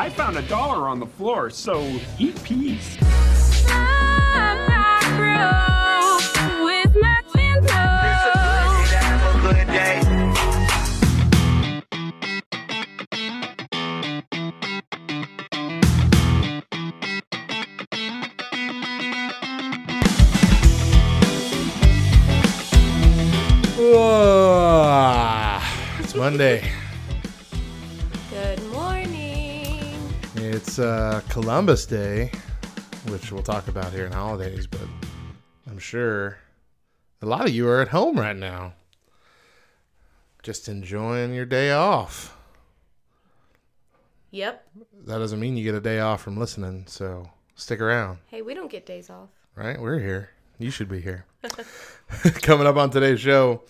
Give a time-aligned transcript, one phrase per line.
[0.00, 1.82] I found a dollar on the floor, so
[2.20, 2.96] eat peas.
[26.00, 26.77] It's Monday.
[30.68, 32.30] It's uh, Columbus Day,
[33.06, 34.86] which we'll talk about here in holidays, but
[35.66, 36.36] I'm sure
[37.22, 38.74] a lot of you are at home right now.
[40.42, 42.36] Just enjoying your day off.
[44.30, 44.62] Yep.
[45.06, 48.52] That doesn't mean you get a day off from listening, so stick around, Hey, we
[48.52, 49.30] don't get days off.
[49.54, 49.80] right?
[49.80, 50.32] We're here.
[50.58, 51.24] You should be here.
[52.42, 53.62] Coming up on today's show,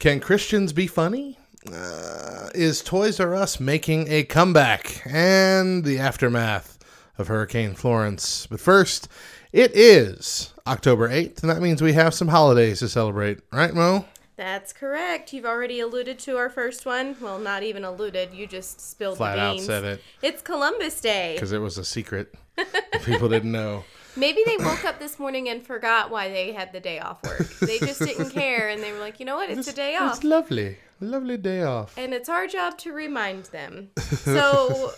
[0.00, 1.38] can Christians be funny?
[1.70, 5.02] Uh, is Toys R Us making a comeback?
[5.06, 6.78] And the aftermath
[7.18, 8.46] of Hurricane Florence.
[8.46, 9.08] But first,
[9.52, 14.06] it is October 8th, and that means we have some holidays to celebrate, right, Mo?
[14.36, 15.34] That's correct.
[15.34, 17.14] You've already alluded to our first one.
[17.20, 18.32] Well, not even alluded.
[18.32, 19.66] You just spilled Flat the out beans.
[19.66, 21.34] said it It's Columbus Day.
[21.34, 22.34] because it was a secret.
[23.04, 23.84] People didn't know.
[24.16, 27.48] Maybe they woke up this morning and forgot why they had the day off work.
[27.60, 29.50] They just didn't care, and they were like, you know what?
[29.50, 30.16] It's a day off.
[30.16, 30.78] It's lovely.
[31.00, 31.96] Lovely day off.
[31.96, 33.90] and it's our job to remind them.
[34.00, 34.92] So,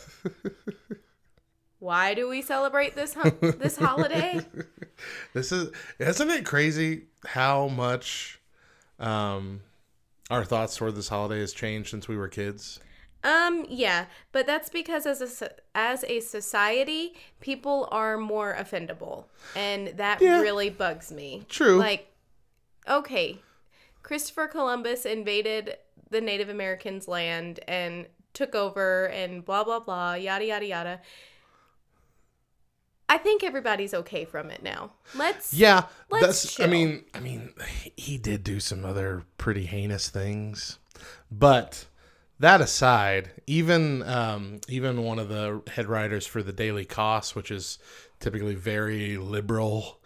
[1.78, 4.40] why do we celebrate this ho- this holiday?
[5.34, 8.40] This is isn't it crazy how much
[9.00, 9.62] um
[10.30, 12.78] our thoughts toward this holiday has changed since we were kids.
[13.24, 19.88] Um, yeah, but that's because as a as a society, people are more offendable, and
[19.96, 20.40] that Yeah.
[20.40, 21.46] really bugs me.
[21.48, 21.78] True.
[21.78, 22.08] Like,
[22.88, 23.38] okay,
[24.02, 25.76] Christopher Columbus invaded
[26.10, 31.00] the Native Americans' land and took over, and blah blah blah, yada yada yada.
[33.08, 34.92] I think everybody's okay from it now.
[35.14, 36.60] Let's Yeah, Let's that's.
[36.60, 37.52] I mean, I mean,
[37.96, 40.78] he did do some other pretty heinous things,
[41.30, 41.86] but
[42.42, 47.50] that aside, even um, even one of the head writers for the Daily Kos, which
[47.50, 47.78] is
[48.18, 50.00] typically very liberal,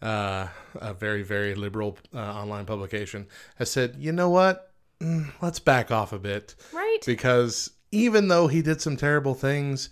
[0.00, 3.26] uh, a very very liberal uh, online publication,
[3.56, 4.72] has said, you know what?
[5.00, 6.98] Mm, let's back off a bit right.
[7.04, 9.90] because even though he did some terrible things,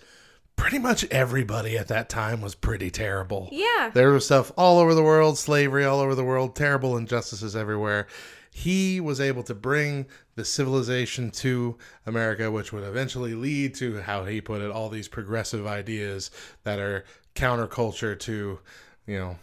[0.54, 3.48] pretty much everybody at that time was pretty terrible.
[3.50, 3.90] Yeah.
[3.92, 8.06] There was stuff all over the world, slavery all over the world, terrible injustices everywhere.
[8.50, 14.24] He was able to bring the civilization to America, which would eventually lead to how
[14.24, 16.30] he put it, all these progressive ideas
[16.64, 18.58] that are counterculture to,
[19.06, 19.36] you know,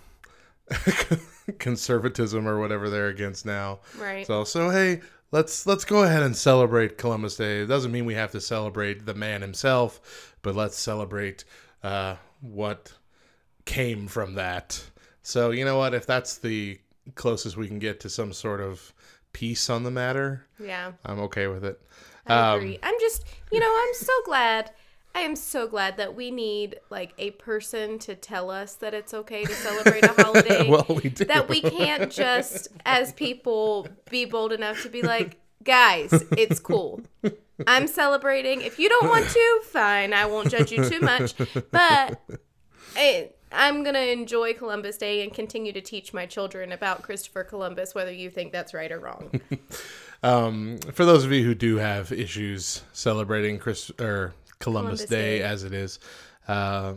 [1.60, 3.80] conservatism or whatever they're against now.
[3.98, 4.28] Right.
[4.28, 5.02] So so hey,
[5.32, 7.62] let's let's go ahead and celebrate Columbus Day.
[7.62, 11.46] It doesn't mean we have to celebrate the man himself, but let's celebrate
[11.84, 12.94] uh, what
[13.66, 14.84] came from that.
[15.22, 15.94] So you know what?
[15.94, 16.80] If that's the
[17.16, 18.94] closest we can get to some sort of
[19.38, 20.94] peace on the matter, yeah.
[21.06, 21.80] I'm okay with it.
[22.26, 22.80] I Um, agree.
[22.82, 24.72] I'm just, you know, I'm so glad.
[25.14, 29.14] I am so glad that we need like a person to tell us that it's
[29.14, 30.68] okay to celebrate a holiday.
[30.68, 31.26] Well, we do.
[31.26, 37.02] That we can't just, as people, be bold enough to be like, guys, it's cool.
[37.68, 38.62] I'm celebrating.
[38.62, 40.14] If you don't want to, fine.
[40.14, 41.36] I won't judge you too much.
[41.72, 42.22] But
[42.96, 47.44] I, I'm going to enjoy Columbus Day and continue to teach my children about Christopher
[47.44, 49.42] Columbus, whether you think that's right or wrong.
[50.24, 55.38] Um, for those of you who do have issues celebrating Chris or Columbus, Columbus Day,
[55.38, 55.44] Day.
[55.44, 56.00] as it is,
[56.48, 56.94] uh,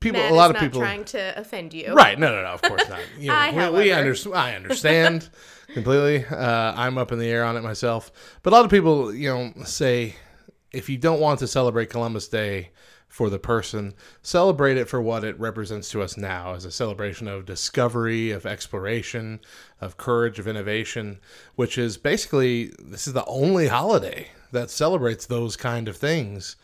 [0.00, 1.94] people, Matt a lot of not people, trying to offend you.
[1.94, 2.18] right?
[2.18, 2.48] No, no, no.
[2.48, 3.00] Of course not.
[3.18, 5.30] You know, I, we, we under, I understand
[5.72, 6.24] completely.
[6.26, 8.12] Uh, I'm up in the air on it myself,
[8.42, 10.16] but a lot of people, you know, say
[10.70, 12.70] if you don't want to celebrate Columbus Day
[13.14, 17.28] for the person, celebrate it for what it represents to us now as a celebration
[17.28, 19.38] of discovery, of exploration,
[19.80, 21.20] of courage, of innovation,
[21.54, 26.56] which is basically this is the only holiday that celebrates those kind of things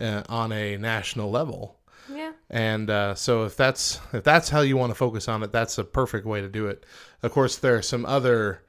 [0.00, 1.78] uh, on a national level.
[2.10, 2.32] Yeah.
[2.48, 5.76] And uh, so if that's if that's how you want to focus on it, that's
[5.76, 6.86] a perfect way to do it.
[7.22, 8.62] Of course, there are some other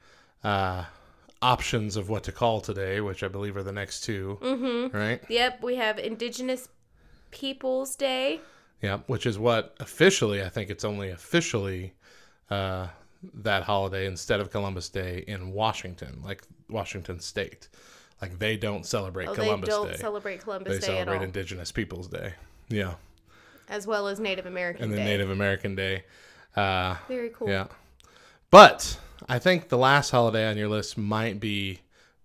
[0.44, 0.84] uh,
[1.40, 4.94] options of what to call today, which I believe are the next 2 mm-hmm.
[4.94, 5.22] right?
[5.30, 6.68] Yep, we have Indigenous
[7.30, 8.40] Peoples Day.
[8.82, 11.92] Yeah, which is what officially I think it's only officially
[12.50, 12.88] uh,
[13.34, 17.68] that holiday instead of Columbus Day in Washington, like Washington State.
[18.22, 19.74] Like they don't celebrate Oh, Columbus Day.
[19.74, 19.96] they don't Day.
[19.98, 22.34] celebrate Columbus they Day celebrate at all, They celebrate Indigenous Peoples Day.
[22.68, 22.94] Yeah,
[23.68, 25.04] as well as Native American and then Day.
[25.04, 26.04] Native American Day.
[26.56, 27.48] Uh, Very cool.
[27.48, 27.66] Yeah.
[28.50, 28.98] But
[29.28, 31.80] I think the last holiday on your list might be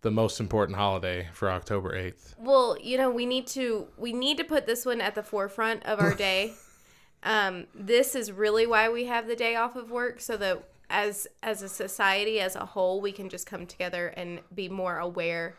[0.06, 2.36] the most important holiday for October 8th.
[2.38, 5.84] Well, you know, we need to we need to put this one at the forefront
[5.84, 6.54] of our day.
[7.24, 11.26] um, this is really why we have the day off of work, so that as
[11.42, 15.56] as a society as a whole, we can just come together and be more aware.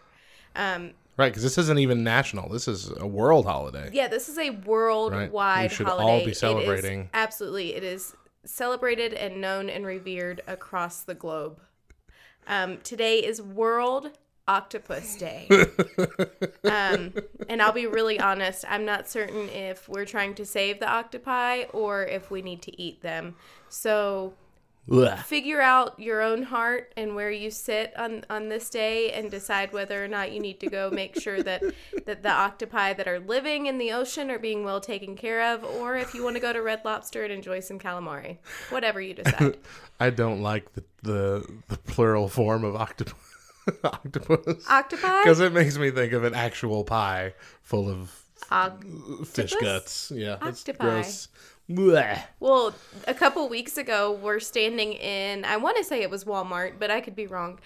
[0.54, 2.48] Um, Right, because this isn't even national.
[2.50, 3.90] This is a world holiday.
[3.92, 5.70] yeah, this is a worldwide right?
[5.70, 6.24] We should all holiday.
[6.26, 7.10] be It is- celebrating.
[7.14, 8.14] absolutely, it is
[8.44, 11.58] celebrated and known and revered across the globe.
[12.46, 14.10] Um, today is World
[14.48, 15.48] Octopus Day.
[16.64, 17.12] um,
[17.48, 21.64] and I'll be really honest, I'm not certain if we're trying to save the octopi
[21.72, 23.34] or if we need to eat them.
[23.68, 24.34] So
[24.90, 25.18] Ugh.
[25.18, 29.72] figure out your own heart and where you sit on on this day and decide
[29.72, 31.60] whether or not you need to go make sure that
[32.04, 35.64] that the octopi that are living in the ocean are being well taken care of
[35.64, 38.36] or if you want to go to red lobster and enjoy some calamari
[38.70, 39.56] whatever you decide
[39.98, 43.14] I don't like the, the, the plural form of octopus.
[43.84, 44.64] octopus.
[44.68, 48.84] octopi Because it makes me think of an actual pie full of Oc-
[49.26, 50.12] fish guts.
[50.14, 50.84] Yeah, Octopi.
[50.84, 51.28] gross.
[51.68, 52.22] Blech.
[52.38, 52.74] Well,
[53.08, 56.92] a couple weeks ago, we're standing in, I want to say it was Walmart, but
[56.92, 57.58] I could be wrong.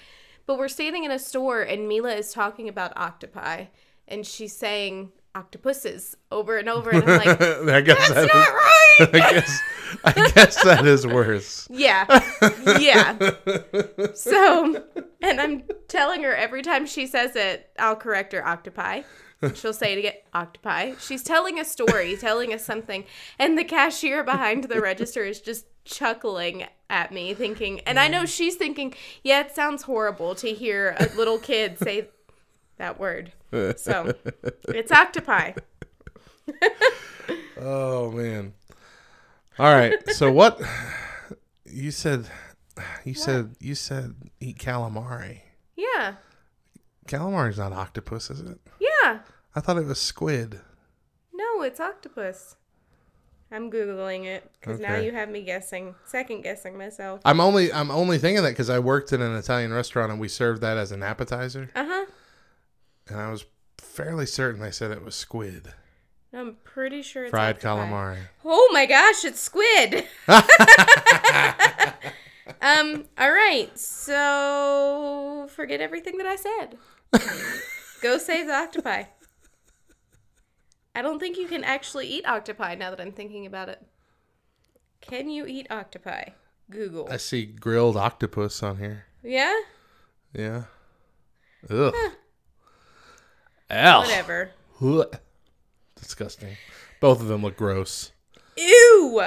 [0.46, 3.66] But we're standing in a store, and Mila is talking about octopi,
[4.08, 6.90] and she's saying octopuses over and over.
[6.90, 8.70] And I'm like, I guess that's that not is- right.
[9.24, 9.60] I guess
[10.04, 11.66] I guess that is worse.
[11.70, 12.04] Yeah.
[12.78, 13.16] Yeah.
[14.14, 14.84] So,
[15.22, 19.02] and I'm telling her every time she says it, I'll correct her octopi.
[19.54, 20.92] She'll say it again, octopi.
[21.00, 23.04] She's telling a story, telling us something,
[23.38, 28.26] and the cashier behind the register is just chuckling at me, thinking, and I know
[28.26, 28.92] she's thinking,
[29.24, 32.08] yeah, it sounds horrible to hear a little kid say
[32.80, 33.32] that word.
[33.76, 34.14] So,
[34.68, 35.52] it's octopi.
[37.62, 38.54] Oh man.
[39.58, 39.94] All right.
[40.10, 40.60] So what
[41.66, 42.26] you said
[43.04, 45.42] you said you said eat calamari.
[45.76, 46.14] Yeah.
[47.06, 48.58] Calamari's not octopus, is it?
[48.80, 49.20] Yeah.
[49.54, 50.60] I thought it was squid.
[51.34, 52.56] No, it's octopus.
[53.52, 57.20] I'm googling it because now you have me guessing, second guessing myself.
[57.24, 60.28] I'm only I'm only thinking that because I worked in an Italian restaurant and we
[60.28, 62.06] served that as an appetizer, Uh huh.
[63.10, 63.44] And I was
[63.78, 65.72] fairly certain they said it was squid,
[66.32, 68.18] I'm pretty sure it's fried calamari.
[68.44, 70.06] Oh my gosh, it's squid.
[72.62, 73.04] um.
[73.18, 73.76] All right.
[73.76, 76.78] So forget everything that I said.
[78.02, 79.04] Go save the octopi.
[80.94, 83.84] I don't think you can actually eat octopi now that I'm thinking about it.
[85.00, 86.30] Can you eat octopi?
[86.70, 87.08] Google.
[87.10, 89.06] I see grilled octopus on here.
[89.22, 89.58] Yeah.
[90.32, 90.64] Yeah.
[91.68, 91.94] Ugh.
[93.70, 94.00] Ow.
[94.00, 94.50] Whatever.
[94.82, 95.16] Ugh.
[95.96, 96.56] Disgusting.
[97.00, 98.12] Both of them look gross.
[98.56, 99.22] Ew.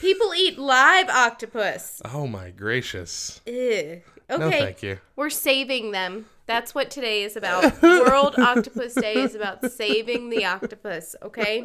[0.00, 2.02] People eat live octopus.
[2.04, 3.40] Oh my gracious.
[3.46, 4.02] Ew.
[4.28, 4.38] Okay.
[4.38, 4.98] No, thank you.
[5.14, 6.26] We're saving them.
[6.46, 7.80] That's what today is about.
[7.82, 11.64] World Octopus Day is about saving the octopus, okay?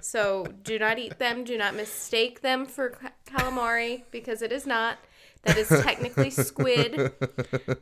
[0.00, 1.44] So do not eat them.
[1.44, 2.96] Do not mistake them for
[3.26, 4.98] calamari because it is not.
[5.44, 7.12] That is technically squid.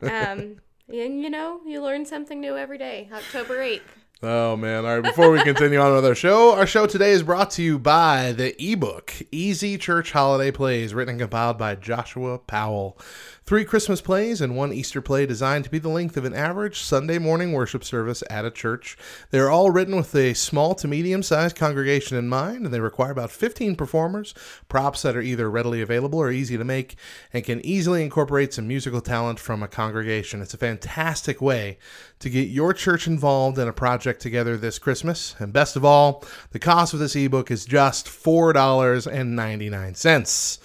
[0.01, 0.57] Um,
[0.89, 3.09] and you know, you learn something new every day.
[3.13, 3.81] October 8th.
[4.21, 4.83] Oh man!
[4.85, 5.03] All right.
[5.03, 8.33] Before we continue on with our show, our show today is brought to you by
[8.33, 12.99] the ebook "Easy Church Holiday Plays," written and compiled by Joshua Powell.
[13.49, 16.81] Three Christmas plays and one Easter play designed to be the length of an average
[16.81, 18.95] Sunday morning worship service at a church.
[19.31, 22.79] They are all written with a small to medium sized congregation in mind, and they
[22.79, 24.35] require about 15 performers,
[24.67, 26.95] props that are either readily available or easy to make,
[27.33, 30.43] and can easily incorporate some musical talent from a congregation.
[30.43, 31.79] It's a fantastic way
[32.19, 35.35] to get your church involved in a project together this Christmas.
[35.39, 40.59] And best of all, the cost of this ebook is just $4.99.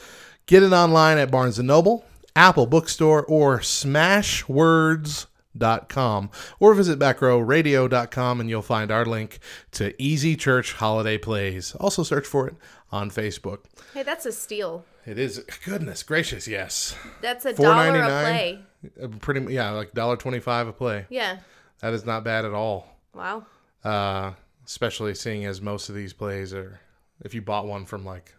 [0.44, 2.04] Get it online at Barnes & Noble,
[2.36, 9.38] Apple Bookstore, or smashwords.com or visit backrowradio.com and you'll find our link
[9.72, 11.74] to Easy Church Holiday Plays.
[11.76, 12.54] Also search for it
[12.90, 13.60] on Facebook.
[13.92, 14.84] Hey, that's a steal.
[15.06, 16.96] It is goodness gracious, yes.
[17.20, 18.22] That's a dollar a $4.99?
[18.22, 18.58] play.
[19.02, 21.06] Uh, Pretty yeah, like $1.25 a play.
[21.10, 21.38] Yeah.
[21.80, 22.88] That is not bad at all.
[23.14, 23.46] Wow.
[23.84, 24.32] uh,
[24.66, 26.80] especially seeing as most of these plays are
[27.20, 28.34] if you bought one from like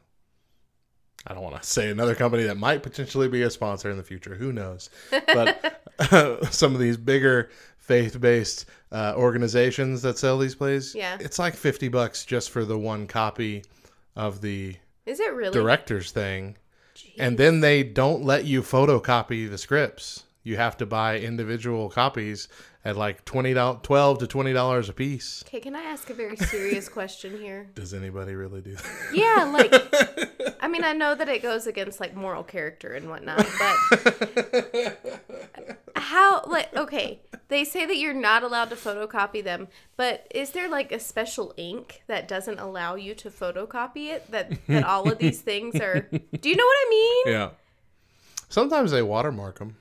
[1.28, 4.04] I don't want to say another company that might potentially be a sponsor in the
[4.04, 4.36] future.
[4.36, 4.90] Who knows?
[5.28, 5.82] But
[6.54, 11.18] some of these bigger faith-based uh, organizations that sell these plays, Yeah.
[11.20, 13.64] it's like fifty bucks just for the one copy
[14.16, 15.54] of the Is it really?
[15.54, 16.58] director's thing,
[17.18, 20.24] and then they don't let you photocopy the scripts.
[20.44, 22.48] You have to buy individual copies
[22.86, 25.44] at like twenty dollars, twelve to twenty dollars a piece.
[25.48, 27.68] Okay, can I ask a very serious question here?
[27.76, 28.86] Does anybody really do that?
[29.12, 33.46] Yeah, like I mean, I know that it goes against like moral character and whatnot,
[33.60, 35.00] but
[35.96, 40.70] How like okay, they say that you're not allowed to photocopy them, but is there
[40.70, 44.30] like a special ink that doesn't allow you to photocopy it?
[44.32, 46.02] That that all of these things are.
[46.02, 47.24] Do you know what I mean?
[47.34, 47.50] Yeah.
[48.48, 49.76] Sometimes they watermark them,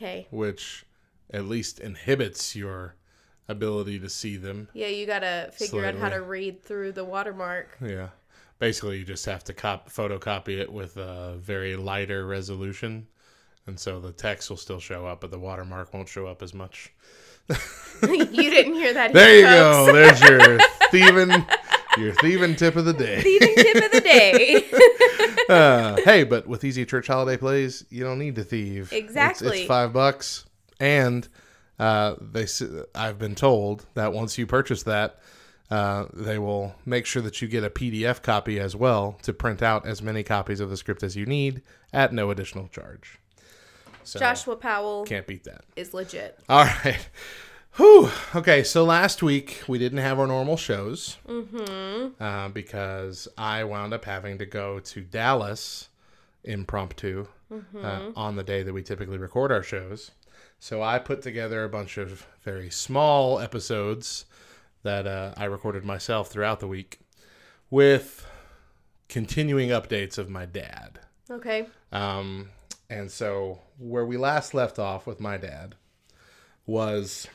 [0.00, 0.26] Okay.
[0.30, 0.86] which
[1.32, 2.94] at least inhibits your
[3.48, 4.68] ability to see them.
[4.72, 7.76] Yeah, you gotta figure out how to read through the watermark.
[7.84, 8.08] Yeah.
[8.58, 13.06] Basically, you just have to cop- photocopy it with a very lighter resolution.
[13.66, 16.54] And so the text will still show up, but the watermark won't show up as
[16.54, 16.92] much.
[18.02, 19.12] you didn't hear that.
[19.14, 19.86] There here, you go.
[19.86, 20.20] folks.
[20.20, 20.58] There's your
[20.90, 21.46] thieving,
[21.98, 23.20] your thieving tip of the day.
[23.20, 24.64] Thieving tip of the day.
[25.50, 28.92] Uh, hey, but with Easy Church Holiday Plays, you don't need to thieve.
[28.92, 29.12] It's-
[29.60, 30.44] It's, five bucks,
[30.78, 31.26] and
[31.78, 32.46] uh, they.
[32.94, 35.18] I've been told that once you purchase that,
[35.70, 39.62] uh, they will make sure that you get a PDF copy as well to print
[39.62, 43.18] out as many copies of the script as you need at no additional charge.
[44.04, 45.64] So Joshua Powell can't beat that.
[45.76, 46.38] is legit.
[46.48, 47.08] All right.
[47.76, 48.10] Whew.
[48.34, 52.22] Okay, so last week we didn't have our normal shows mm-hmm.
[52.22, 55.88] uh, because I wound up having to go to Dallas
[56.44, 57.26] impromptu
[57.82, 60.10] uh, on the day that we typically record our shows.
[60.58, 64.26] So I put together a bunch of very small episodes
[64.82, 67.00] that uh, I recorded myself throughout the week
[67.70, 68.26] with
[69.08, 71.00] continuing updates of my dad.
[71.30, 71.66] Okay.
[71.92, 72.50] Um,
[72.88, 75.76] and so where we last left off with my dad
[76.66, 77.26] was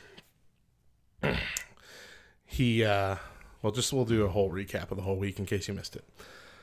[2.45, 3.15] he uh
[3.61, 5.95] well just we'll do a whole recap of the whole week in case you missed
[5.95, 6.03] it.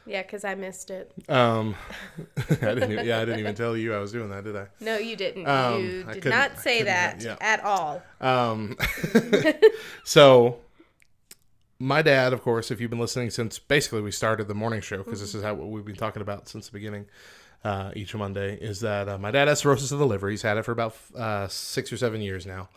[0.05, 1.13] Yeah, because I missed it.
[1.29, 1.75] Um
[2.37, 4.67] I didn't even, yeah, I didn't even tell you I was doing that, did I?
[4.81, 5.47] No, you didn't.
[5.47, 7.37] Um, you did couldn't- say that yeah.
[7.41, 8.03] at all.
[8.21, 8.77] Um,
[10.05, 10.59] so
[11.79, 14.99] my dad, of course, if you've been listening since basically we started the morning show,
[14.99, 17.07] because this is how what we've been talking about since the beginning,
[17.65, 20.29] uh, each Monday, is that uh, my dad has cirrhosis of the liver.
[20.31, 22.69] He's had it for about uh, six or seven years now,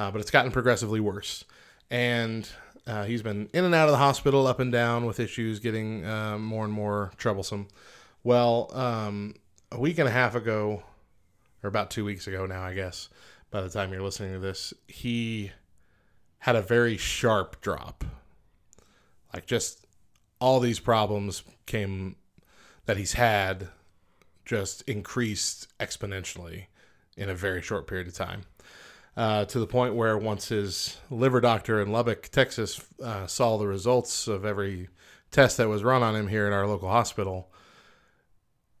[0.00, 1.44] uh, but it's gotten progressively worse,
[1.90, 2.48] and
[2.86, 6.06] uh, he's been in and out of the hospital, up and down with issues, getting
[6.06, 7.68] uh, more and more troublesome.
[8.24, 9.34] Well, um,
[9.70, 10.82] a week and a half ago,
[11.62, 13.10] or about two weeks ago now, I guess,
[13.50, 15.52] by the time you're listening to this, he
[16.38, 18.02] had a very sharp drop.
[19.34, 19.86] Like just
[20.40, 22.16] all these problems came
[22.86, 23.68] that he's had
[24.46, 26.68] just increased exponentially
[27.18, 28.44] in a very short period of time.
[29.16, 33.66] Uh, to the point where once his liver doctor in Lubbock, Texas, uh, saw the
[33.66, 34.88] results of every
[35.30, 37.52] test that was run on him here at our local hospital,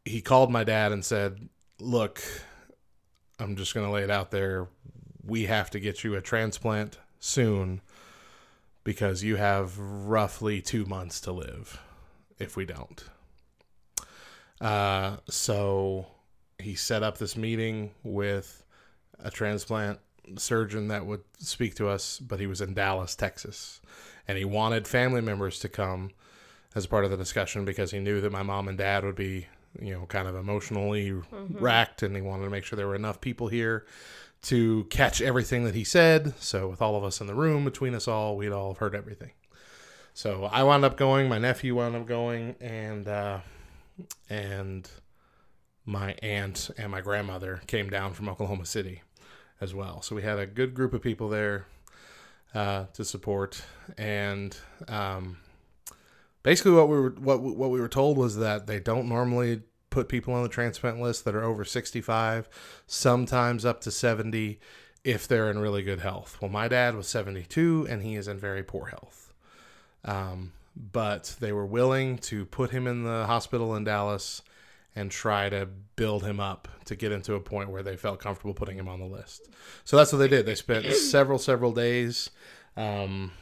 [0.04, 2.22] he called my dad and said, Look,
[3.38, 4.68] I'm just going to lay it out there.
[5.24, 7.80] We have to get you a transplant soon
[8.84, 11.80] because you have roughly two months to live
[12.38, 13.04] if we don't.
[14.60, 16.06] Uh, so
[16.58, 18.64] he set up this meeting with
[19.18, 19.98] a transplant
[20.36, 23.80] surgeon that would speak to us, but he was in Dallas, Texas.
[24.28, 26.10] And he wanted family members to come
[26.74, 29.46] as part of the discussion because he knew that my mom and dad would be,
[29.80, 31.12] you know, kind of emotionally
[31.50, 33.86] racked and he wanted to make sure there were enough people here
[34.42, 36.34] to catch everything that he said.
[36.38, 38.94] So with all of us in the room, between us all, we'd all have heard
[38.94, 39.32] everything.
[40.14, 43.40] So I wound up going, my nephew wound up going, and uh,
[44.28, 44.88] and
[45.84, 49.02] my aunt and my grandmother came down from Oklahoma City
[49.60, 50.02] as well.
[50.02, 51.66] So we had a good group of people there
[52.54, 53.62] uh, to support,
[53.98, 54.56] and
[54.88, 55.38] um,
[56.42, 60.08] basically what we were what what we were told was that they don't normally put
[60.08, 62.48] people on the transplant list that are over 65,
[62.86, 64.60] sometimes up to 70
[65.02, 66.38] if they're in really good health.
[66.40, 69.32] Well, my dad was 72 and he is in very poor health.
[70.04, 74.42] Um, but they were willing to put him in the hospital in Dallas
[75.00, 75.66] and try to
[75.96, 78.86] build him up to get him to a point where they felt comfortable putting him
[78.88, 79.48] on the list.
[79.84, 80.44] So that's what they did.
[80.44, 82.30] They spent several, several days
[82.76, 83.32] um,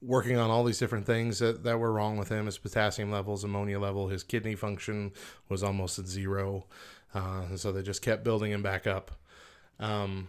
[0.00, 3.42] working on all these different things that, that were wrong with him his potassium levels,
[3.42, 5.12] ammonia level, his kidney function
[5.48, 6.66] was almost at zero.
[7.12, 9.10] Uh, and so they just kept building him back up.
[9.80, 10.28] Um,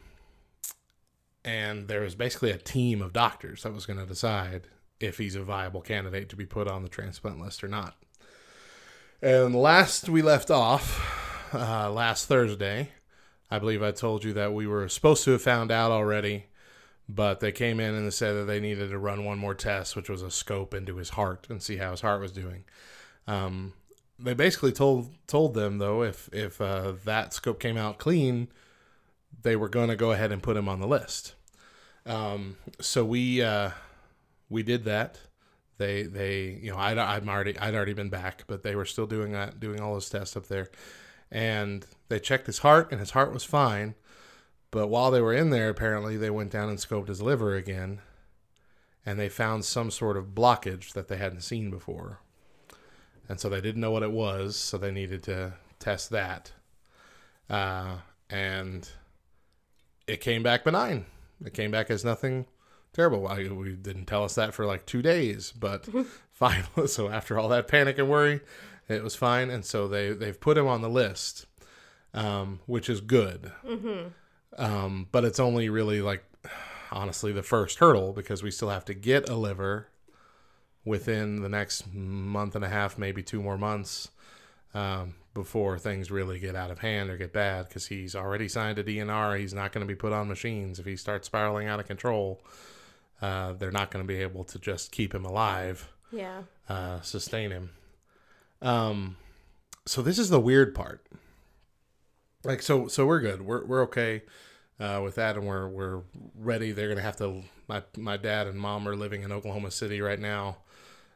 [1.46, 4.68] and there was basically a team of doctors that was going to decide
[5.00, 7.96] if he's a viable candidate to be put on the transplant list or not.
[9.22, 12.92] And last we left off, uh, last Thursday,
[13.52, 16.46] I believe I told you that we were supposed to have found out already,
[17.10, 19.98] but they came in and they said that they needed to run one more test,
[19.98, 22.64] which was a scope into his heart and see how his heart was doing.
[23.28, 23.74] Um,
[24.18, 28.48] they basically told told them though if if uh, that scope came out clean,
[29.42, 31.36] they were going to go ahead and put him on the list.
[32.06, 33.72] Um, so we uh,
[34.50, 35.20] we did that.
[35.80, 39.08] They they you know I'd, I'd already I'd already been back, but they were still
[39.08, 40.70] doing that, doing all those tests up there,
[41.32, 43.96] and they checked his heart, and his heart was fine.
[44.72, 48.02] But while they were in there, apparently they went down and scoped his liver again,
[49.06, 52.20] and they found some sort of blockage that they hadn't seen before.
[53.30, 56.52] And so they didn't know what it was, so they needed to test that.
[57.50, 58.88] Uh, and
[60.08, 61.06] it came back benign.
[61.44, 62.46] It came back as nothing
[63.00, 63.30] terrible.
[63.30, 65.88] I, we didn't tell us that for like two days, but
[66.32, 66.66] fine.
[66.88, 68.42] So after all that panic and worry,
[68.90, 71.46] it was fine, and so they they've put him on the list,
[72.14, 73.54] um, which is good.
[74.58, 76.26] Um, but it's only really like
[76.92, 79.88] honestly the first hurdle because we still have to get a liver
[80.84, 84.10] within the next month and a half, maybe two more months.
[84.74, 88.78] Um, before things really get out of hand or get bad, because he's already signed
[88.78, 89.40] a DNR.
[89.40, 90.80] He's not going to be put on machines.
[90.80, 92.42] If he starts spiraling out of control,
[93.22, 96.44] uh, they're not going to be able to just keep him alive Yeah.
[96.68, 97.72] uh, sustain him.
[98.62, 99.18] Um,
[99.86, 101.06] so this is the weird part.
[102.44, 103.42] Like so, so we're good.
[103.42, 104.24] We're we're okay
[104.80, 106.02] uh, with that, and we're we're
[106.36, 106.72] ready.
[106.72, 107.44] They're gonna have to.
[107.68, 110.58] My my dad and mom are living in Oklahoma City right now,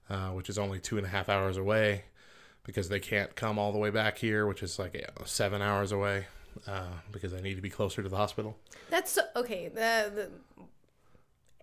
[0.10, 2.04] uh, which is only two and a half hours away,
[2.66, 6.26] because they can't come all the way back here, which is like seven hours away,
[6.68, 8.58] uh, because they need to be closer to the hospital.
[8.90, 9.70] That's so, okay.
[9.70, 10.30] The, the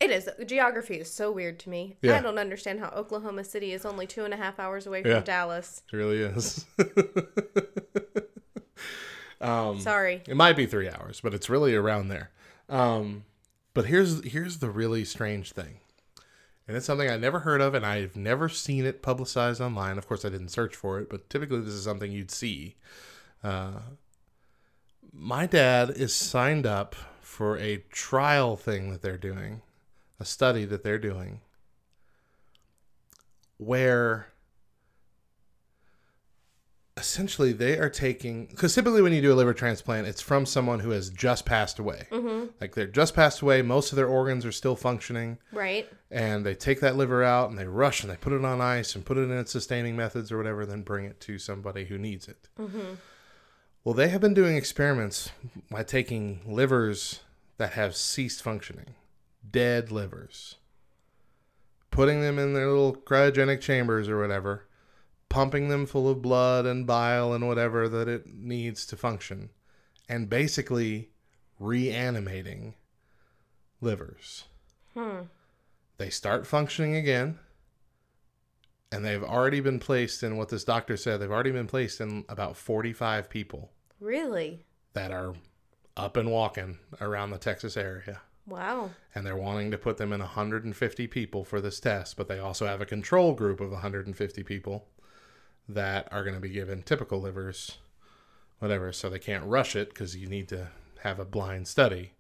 [0.00, 1.97] it is geography is so weird to me.
[2.02, 2.19] Yeah.
[2.19, 5.11] I don't understand how Oklahoma City is only two and a half hours away from
[5.12, 5.21] Yeah.
[5.21, 5.83] Dallas.
[5.92, 6.64] It really is.
[9.42, 10.23] Um, Sorry.
[10.28, 12.30] It might be three hours, but it's really around there.
[12.69, 13.25] Um,
[13.73, 15.80] but here's here's the really strange thing,
[16.69, 19.97] and it's something I never heard of, and I've never seen it publicized online.
[19.97, 22.76] Of course, I didn't search for it, but typically this is something you'd see.
[23.42, 23.80] Uh,
[25.11, 29.62] my dad is signed up for a trial thing that they're doing,
[30.20, 31.40] a study that they're doing,
[33.56, 34.28] where
[36.96, 40.80] essentially they are taking because typically when you do a liver transplant it's from someone
[40.80, 42.06] who has just passed away.
[42.10, 42.48] Mm-hmm.
[42.60, 43.62] Like they're just passed away.
[43.62, 45.38] Most of their organs are still functioning.
[45.50, 45.88] Right.
[46.10, 48.95] and they take that liver out and they rush and they put it on ice
[48.95, 51.97] and put it in its sustaining methods or whatever then bring it to somebody who
[51.97, 52.49] needs it.
[52.58, 52.95] Mm-hmm.
[53.82, 55.30] Well they have been doing experiments
[55.71, 57.21] by taking livers
[57.56, 58.95] that have ceased functioning
[59.50, 60.56] dead livers
[61.91, 64.67] putting them in their little cryogenic chambers or whatever
[65.30, 69.49] pumping them full of blood and bile and whatever that it needs to function,
[70.08, 71.08] and basically
[71.58, 72.75] reanimating
[73.80, 74.45] livers.
[74.93, 75.21] Hmm.
[75.97, 77.39] They start functioning again,
[78.91, 81.21] and they've already been placed in what this doctor said.
[81.21, 84.67] They've already been placed in about 45 people Really?
[84.95, 85.34] that are
[85.97, 88.21] up and walking around the Texas area.
[88.50, 88.91] Wow.
[89.15, 92.67] And they're wanting to put them in 150 people for this test, but they also
[92.67, 94.86] have a control group of 150 people
[95.69, 97.78] that are going to be given typical livers,
[98.58, 98.93] whatever.
[98.93, 100.69] So they can't rush it because you need to
[101.02, 102.13] have a blind study.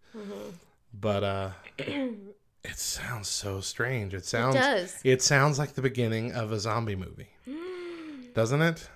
[0.94, 4.14] But uh, it sounds so strange.
[4.14, 5.00] It sounds does.
[5.04, 7.30] it sounds like the beginning of a zombie movie,
[8.34, 8.88] doesn't it?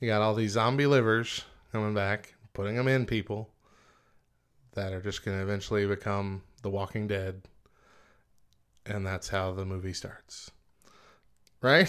[0.00, 3.50] You got all these zombie livers coming back, putting them in people
[4.74, 7.42] that are just going to eventually become The Walking Dead,
[8.86, 10.50] and that's how the movie starts.
[11.60, 11.88] Right?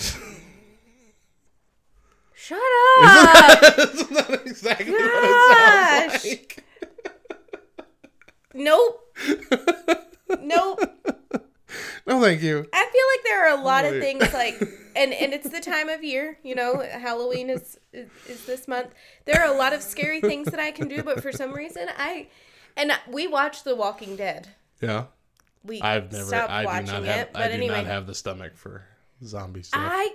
[2.34, 2.58] Shut
[3.02, 3.64] up.
[3.80, 6.26] Isn't that exactly what it sounds Gosh.
[6.26, 6.64] like?
[8.54, 9.16] nope.
[10.42, 10.80] Nope.
[12.08, 12.66] No, thank you.
[12.74, 14.60] I feel like there are a lot of things like
[14.96, 18.88] and and it's the time of year, you know, Halloween is, is is this month.
[19.26, 21.88] There are a lot of scary things that I can do, but for some reason
[21.96, 22.28] I
[22.78, 24.50] and we watched The Walking Dead.
[24.82, 25.06] Yeah,
[25.64, 26.26] We I've never.
[26.26, 27.20] stopped I do watching not have.
[27.28, 28.84] it, but I do anyway, not have the stomach for
[29.24, 29.82] zombie stuff.
[29.84, 30.14] I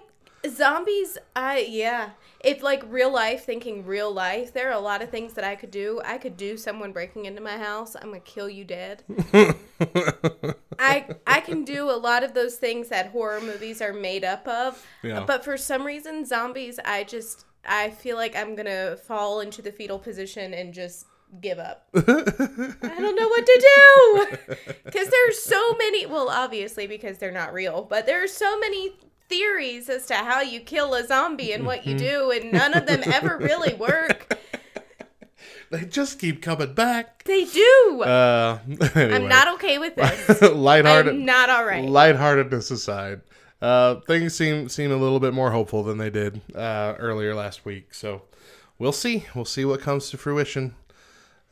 [0.49, 2.11] zombies I yeah.
[2.40, 5.55] If like real life thinking real life, there are a lot of things that I
[5.55, 6.01] could do.
[6.05, 7.97] I could do someone breaking into my house.
[7.97, 9.03] I'm going to kill you dead.
[10.79, 14.47] I I can do a lot of those things that horror movies are made up
[14.49, 14.85] of.
[15.03, 15.25] Yeah.
[15.27, 19.62] But for some reason zombies I just I feel like I'm going to fall into
[19.62, 21.07] the fetal position and just
[21.40, 21.88] give up.
[21.94, 24.37] I don't know what to do.
[24.90, 28.92] Cuz there's so many well obviously because they're not real, but there are so many
[29.29, 32.87] theories as to how you kill a zombie and what you do and none of
[32.87, 34.38] them ever really work.
[35.70, 37.25] they just keep coming back.
[37.25, 38.03] They do.
[38.03, 38.59] Uh,
[38.94, 39.14] anyway.
[39.14, 40.42] I'm not okay with this.
[40.42, 41.14] lighthearted.
[41.14, 41.85] I'm not all right.
[41.88, 43.23] lightheartedness aside,
[43.62, 47.64] uh, things seem seem a little bit more hopeful than they did uh, earlier last
[47.64, 47.94] week.
[47.94, 48.23] So
[48.79, 49.25] we'll see.
[49.35, 50.75] We'll see what comes to fruition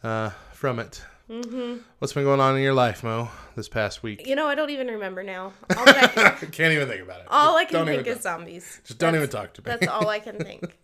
[0.02, 1.02] uh, from it.
[1.30, 1.78] Mm-hmm.
[1.98, 4.26] What's been going on in your life, Mo, this past week?
[4.26, 5.52] You know, I don't even remember now.
[5.76, 7.26] All, I can, Can't even think about it.
[7.30, 8.22] all I can think is talk.
[8.22, 8.80] zombies.
[8.84, 9.64] Just don't That's- even talk to me.
[9.64, 10.76] That's all I can think.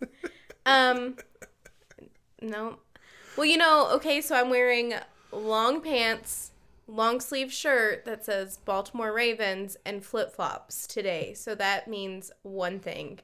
[0.64, 1.16] Um,
[2.40, 2.78] No.
[3.36, 4.94] Well, you know, okay, so I'm wearing
[5.32, 6.52] long pants,
[6.86, 11.34] long sleeve shirt that says Baltimore Ravens, and flip flops today.
[11.34, 13.20] So that means one thing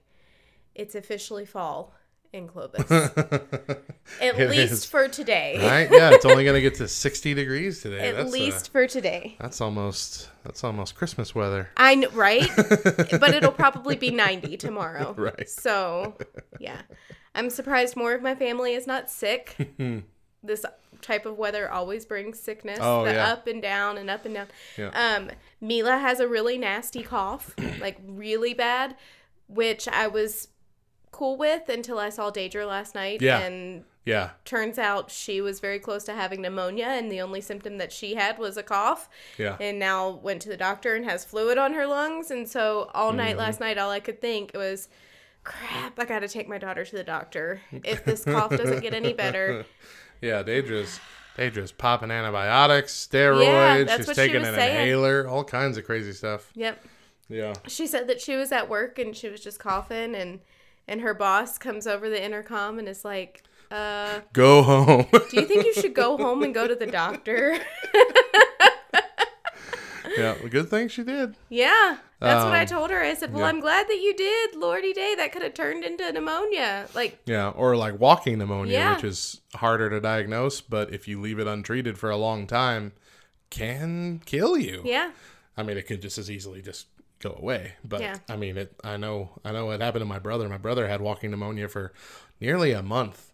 [0.74, 1.94] it's officially fall
[2.34, 2.90] in Clovis.
[2.90, 4.84] At It least is.
[4.84, 5.56] for today.
[5.60, 5.88] right?
[5.90, 8.08] Yeah, it's only going to get to 60 degrees today.
[8.08, 9.36] At that's, uh, least for today.
[9.40, 11.70] that's almost that's almost Christmas weather.
[11.76, 12.50] I know, right?
[12.56, 15.14] but it'll probably be 90 tomorrow.
[15.16, 15.48] Right.
[15.48, 16.16] So,
[16.58, 16.82] yeah.
[17.34, 19.56] I'm surprised more of my family is not sick.
[20.42, 20.66] this
[21.00, 22.78] type of weather always brings sickness.
[22.82, 23.32] Oh, the yeah.
[23.32, 24.46] up and down and up and down.
[24.76, 24.88] Yeah.
[24.88, 28.96] Um, Mila has a really nasty cough, like really bad,
[29.46, 30.48] which I was
[31.14, 33.22] cool with until I saw Daedra last night.
[33.22, 33.38] Yeah.
[33.38, 34.30] And Yeah.
[34.44, 38.14] turns out she was very close to having pneumonia, and the only symptom that she
[38.16, 39.56] had was a cough Yeah.
[39.60, 42.30] and now went to the doctor and has fluid on her lungs.
[42.30, 43.16] And so all Mm-hmm.
[43.18, 44.88] night last night, all I could think was,
[45.44, 48.92] crap, I got to take my daughter to the doctor if this cough doesn't get
[48.94, 49.64] any better.
[50.20, 51.00] Yeah, Daedra's
[51.36, 54.76] Daedra's popping antibiotics, steroids, that's she's she taking was an saying.
[54.80, 56.50] inhaler, all kinds of crazy stuff.
[56.54, 56.82] Yep.
[57.28, 57.52] Yeah.
[57.68, 60.40] She said that she was at work and she was just coughing, and
[60.88, 65.06] and her boss comes over the intercom and is like, uh, Go home.
[65.30, 67.58] do you think you should go home and go to the doctor?
[70.16, 71.34] yeah, well, good thing she did.
[71.48, 73.00] yeah, that's what I Um, told her.
[73.02, 73.48] I said, well, yeah.
[73.48, 75.14] I'm glad that you did, Lordy Day.
[75.16, 76.86] That could have turned into pneumonia.
[76.94, 78.94] Like, Yeah, or like walking pneumonia, Yeah.
[78.94, 82.92] which is harder to diagnose, but if you leave it untreated for a long time,
[83.50, 84.82] can kill you.
[84.84, 85.10] yeah,
[85.56, 86.86] I mean, it could just as easily just
[87.20, 87.74] go away.
[87.84, 88.16] But Yeah.
[88.28, 88.74] I mean, it.
[88.84, 89.30] I know.
[89.44, 90.48] I know what happened to my brother.
[90.48, 91.92] My brother had walking pneumonia for
[92.40, 93.32] nearly a month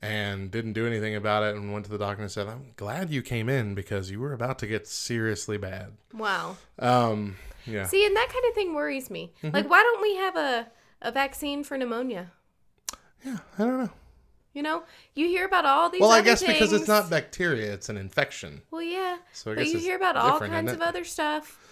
[0.00, 1.54] and didn't do anything about it.
[1.54, 4.32] And went to the doctor and said, "I'm glad you came in because you were
[4.32, 6.56] about to get seriously bad." wow.
[6.78, 7.36] Um.
[7.66, 7.86] Yeah.
[7.86, 9.32] See, and that kind of thing worries me.
[9.42, 9.54] Mm-hmm.
[9.54, 10.66] Like, why don't we have a,
[11.00, 12.32] a vaccine for pneumonia?
[13.24, 13.38] yeah.
[13.58, 13.90] I don't know.
[14.54, 14.82] You know,
[15.14, 16.00] you hear about all these.
[16.00, 18.60] Well, I guess because it's not bacteria; it's an infection.
[18.70, 21.71] Well, yeah, So I but guess you hear about all kinds of other stuff.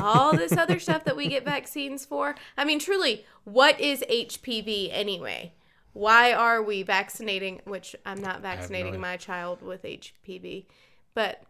[0.00, 2.34] All this other stuff that we get vaccines for.
[2.56, 5.52] I mean, truly, what is HPV anyway?
[5.92, 7.60] Why are we vaccinating?
[7.64, 9.00] Which I'm not vaccinating idea.
[9.00, 10.66] my child with HPV,
[11.14, 11.42] but.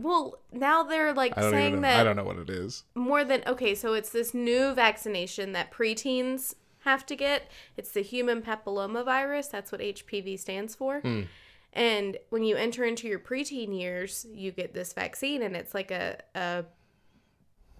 [0.00, 1.80] Well, now they're like saying even.
[1.82, 2.84] that I don't know what it is.
[2.94, 6.54] more than okay so it's this new vaccination that preteens
[6.84, 11.22] have to get it's the human papillomavirus that's what hpv stands for hmm.
[11.72, 15.90] And when you enter into your preteen years you get this vaccine and it's like
[15.90, 16.64] a, a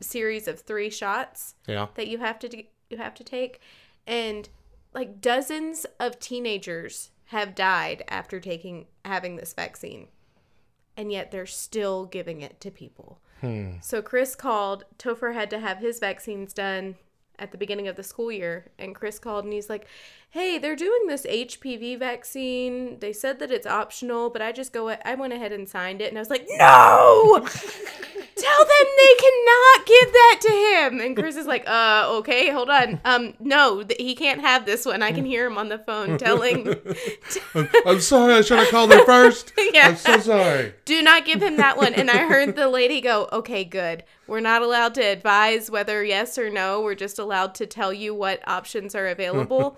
[0.01, 1.89] series of three shots Yeah.
[1.95, 3.61] that you have to you have to take.
[4.07, 4.49] And
[4.95, 10.09] like dozens of teenagers have died after taking having this vaccine.
[10.97, 13.21] And yet they're still giving it to people.
[13.41, 13.73] Hmm.
[13.83, 16.97] So chris called topher had to have his vaccines done
[17.39, 18.67] at the beginning of the school year.
[18.79, 19.87] And chris called and he's like
[20.31, 24.89] hey they're doing this hpv vaccine they said that it's optional but i just go
[24.91, 27.39] i went ahead and signed it and i was like no
[28.39, 32.69] tell them they cannot give that to him and chris is like uh okay hold
[32.71, 35.79] on um no th- he can't have this one i can hear him on the
[35.79, 36.69] phone telling
[37.87, 38.35] I'm sorry.
[38.35, 39.53] I should have called her first.
[39.73, 39.89] Yeah.
[39.89, 40.75] I'm so sorry.
[40.85, 44.41] do not give him that one and i heard the lady go okay good we're
[44.41, 48.47] not allowed to advise whether yes or no we're just allowed to tell you what
[48.47, 49.77] options are available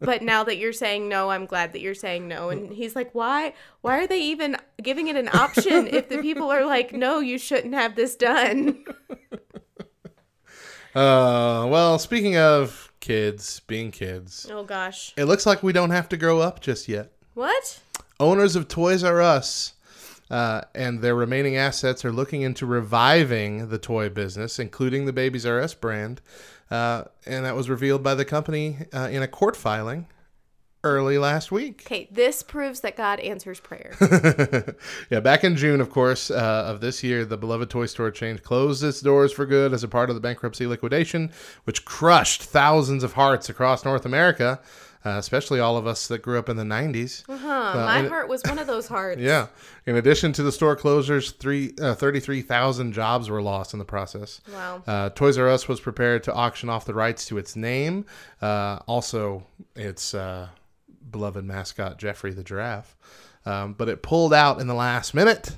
[0.00, 2.50] but now that you're saying no i'm glad that you're saying no.
[2.50, 3.54] And he's like why?
[3.80, 7.38] Why are they even giving it an option if the people are like no you
[7.38, 8.84] shouldn't have this done?
[10.94, 15.12] Uh, well, speaking of kids being kids, oh gosh.
[15.18, 17.12] it looks like we don't have to grow up just yet.
[17.34, 17.80] what?
[18.18, 19.74] Owners of Toys R Us
[20.30, 25.44] uh, and their remaining assets are looking into reviving the toy business, including the Babies
[25.44, 26.22] R Us brand,
[26.70, 30.06] uh, and that was revealed by the company uh, in a court filing
[30.84, 31.82] early last week.
[31.84, 33.92] okay this proves that god answers prayer
[35.10, 38.38] yeah, back in June, of course, uh, of this year, the beloved toy store chain
[38.38, 41.32] closed its doors for good as a part of the bankruptcy liquidation,
[41.64, 44.60] which crushed thousands of hearts across North America,
[45.06, 47.22] uh, especially all of us that grew up in the 90s.
[47.28, 47.36] huh,
[47.76, 49.46] my and- heart was one of those hearts Yeah.
[49.86, 54.40] In addition to the store closures, three, uh, 33,000 jobs were lost in the process.
[54.52, 58.04] wow Uh, Toys R Us was prepared to auction off the rights to its name,
[58.42, 60.48] uh, also its uh,
[61.10, 62.96] beloved mascot Jeffrey the giraffe,
[63.46, 65.56] um, but it pulled out in the last minute.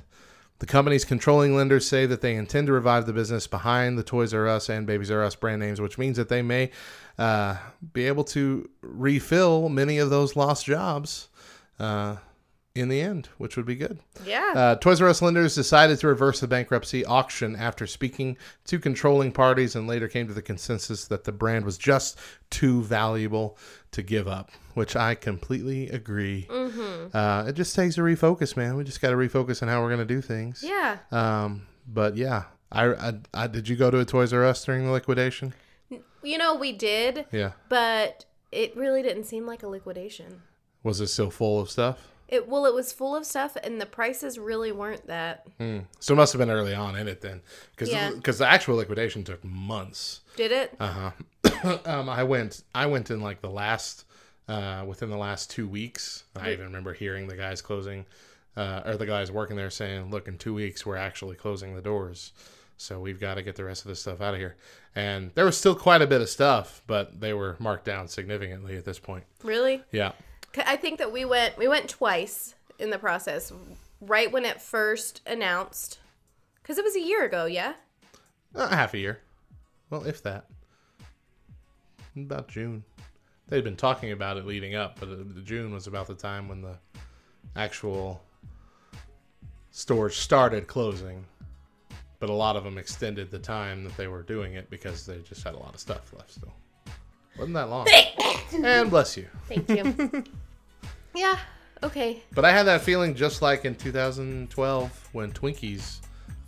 [0.59, 4.33] The company's controlling lenders say that they intend to revive the business behind the Toys
[4.33, 6.69] R Us and Babies R Us brand names, which means that they may
[7.19, 7.57] uh,
[7.93, 11.27] be able to refill many of those lost jobs
[11.79, 12.15] uh,
[12.75, 13.99] in the end, which would be good.
[14.25, 14.53] Yeah.
[14.55, 19.31] Uh, Toys R Us lenders decided to reverse the bankruptcy auction after speaking to controlling
[19.31, 22.17] parties and later came to the consensus that the brand was just
[22.49, 23.57] too valuable
[23.91, 26.47] to give up, which I completely agree.
[26.49, 27.15] Mm-hmm.
[27.17, 28.77] Uh, it just takes a refocus, man.
[28.77, 30.63] We just got to refocus on how we're going to do things.
[30.65, 30.99] yeah.
[31.11, 34.85] Um, but yeah, I, I, I did you go to a Toys R Us during
[34.85, 35.53] the liquidation?
[36.23, 37.51] You know, we did, Yeah.
[37.69, 40.41] but it really didn't seem like a liquidation.
[40.83, 42.07] Was it still full of stuff?
[42.27, 45.47] It well, it was full of stuff, and the prices really weren't that.
[45.57, 45.79] Hmm.
[45.99, 48.11] So it must have been early on in it then, because Yeah.
[48.11, 50.21] the actual liquidation took months.
[50.35, 50.75] Did it?
[50.79, 51.11] Uh
[51.63, 51.77] huh.
[51.85, 52.63] um, I went.
[52.75, 54.05] I went in like the last,
[54.47, 56.23] uh, within the last two weeks.
[56.35, 58.05] I even remember hearing the guys closing,
[58.55, 61.81] uh, or the guys working there saying, "Look, in two weeks we're actually closing the
[61.81, 62.31] doors,
[62.79, 64.55] so we've got to get the rest of this stuff out of here."
[64.95, 68.75] And there was still quite a bit of stuff, but they were marked down significantly
[68.77, 69.25] at this point.
[69.43, 69.83] really?
[69.91, 70.13] Yeah.
[70.65, 73.53] I think that we went we went twice in the process,
[74.01, 75.99] right when it first announced,
[76.61, 77.45] because it was a year ago.
[77.45, 77.73] Yeah.
[78.55, 79.19] Uh, half a year.
[79.89, 80.45] Well, if that.
[82.15, 82.83] About June.
[83.47, 86.61] They'd been talking about it leading up, but uh, June was about the time when
[86.61, 86.77] the
[87.55, 88.21] actual
[89.71, 91.25] stores started closing.
[92.19, 95.19] But a lot of them extended the time that they were doing it because they
[95.19, 96.53] just had a lot of stuff left still.
[97.37, 97.87] Wasn't that long.
[98.63, 99.27] and bless you.
[99.47, 100.23] Thank you.
[101.15, 101.39] yeah.
[101.81, 102.21] Okay.
[102.33, 105.99] But I had that feeling just like in 2012 when Twinkies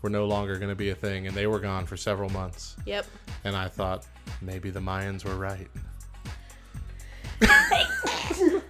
[0.01, 2.75] were no longer going to be a thing and they were gone for several months.
[2.85, 3.05] Yep.
[3.45, 4.05] And I thought
[4.41, 5.67] maybe the Mayans were right.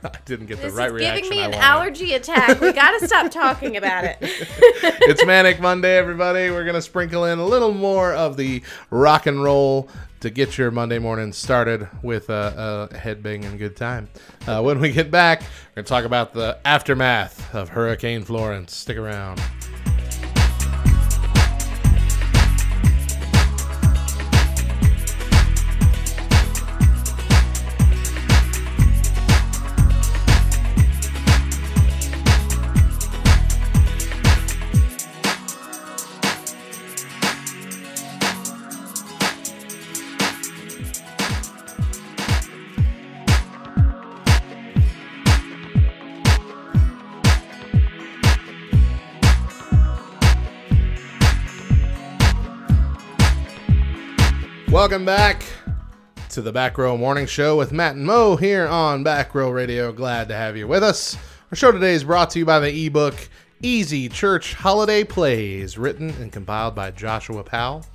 [0.04, 1.24] I didn't get the This right is reaction.
[1.24, 2.60] giving me an allergy attack.
[2.60, 4.18] We gotta stop talking about it.
[4.22, 6.50] it's Manic Monday, everybody.
[6.50, 9.90] We're going to sprinkle in a little more of the rock and roll
[10.22, 14.08] to get your Monday morning started with a, a headbanging good time.
[14.48, 18.76] Uh, when we get back, we're going to talk about the aftermath of Hurricane Florence.
[18.76, 19.42] Stick around.
[54.92, 55.46] Welcome back
[56.32, 59.94] to the Back Row Morning Show with Matt and Mo here on Back Row Radio.
[59.94, 61.16] Glad to have you with us.
[61.50, 63.16] Our show today is brought to you by the ebook
[63.62, 67.86] Easy Church Holiday Plays, written and compiled by Joshua Powell.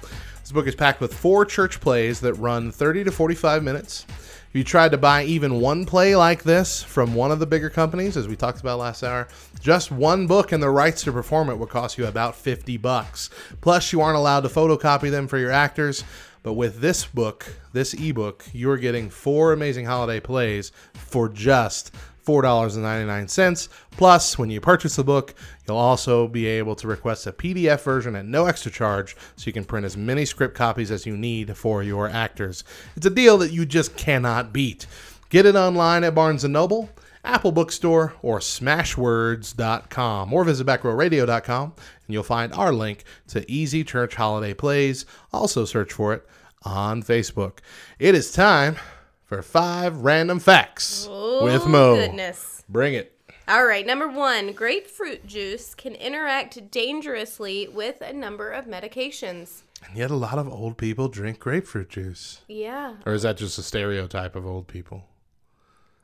[0.41, 4.07] This book is packed with four church plays that run 30 to 45 minutes.
[4.09, 7.69] If you tried to buy even one play like this from one of the bigger
[7.69, 9.29] companies, as we talked about last hour,
[9.61, 13.29] just one book and the rights to perform it would cost you about 50 bucks.
[13.61, 16.05] Plus, you aren't allowed to photocopy them for your actors.
[16.47, 21.93] But with this book, this ebook, you're getting four amazing holiday plays for just
[22.25, 23.69] $4.99.
[23.91, 25.35] Plus, when you purchase the book,
[25.67, 29.53] you'll also be able to request a PDF version at no extra charge so you
[29.53, 32.63] can print as many script copies as you need for your actors.
[32.95, 34.87] It's a deal that you just cannot beat.
[35.31, 36.91] Get it online at Barnes & Noble,
[37.25, 41.73] Apple Bookstore, or Smashwords.com, or visit backrowradio.com,
[42.07, 45.07] and you'll find our link to Easy Church Holiday Plays.
[45.33, 46.25] Also search for it
[46.65, 47.59] on Facebook.
[47.99, 48.77] It is time
[49.25, 51.97] for five random facts with Oh, Mo.
[51.97, 52.65] Goodness.
[52.69, 53.13] Bring it.
[53.49, 59.63] All right, number one grapefruit juice can interact dangerously with a number of medications.
[59.87, 62.41] And yet, a lot of old people drink grapefruit juice.
[62.49, 62.95] Yeah.
[63.07, 65.05] Or is that just a stereotype of old people?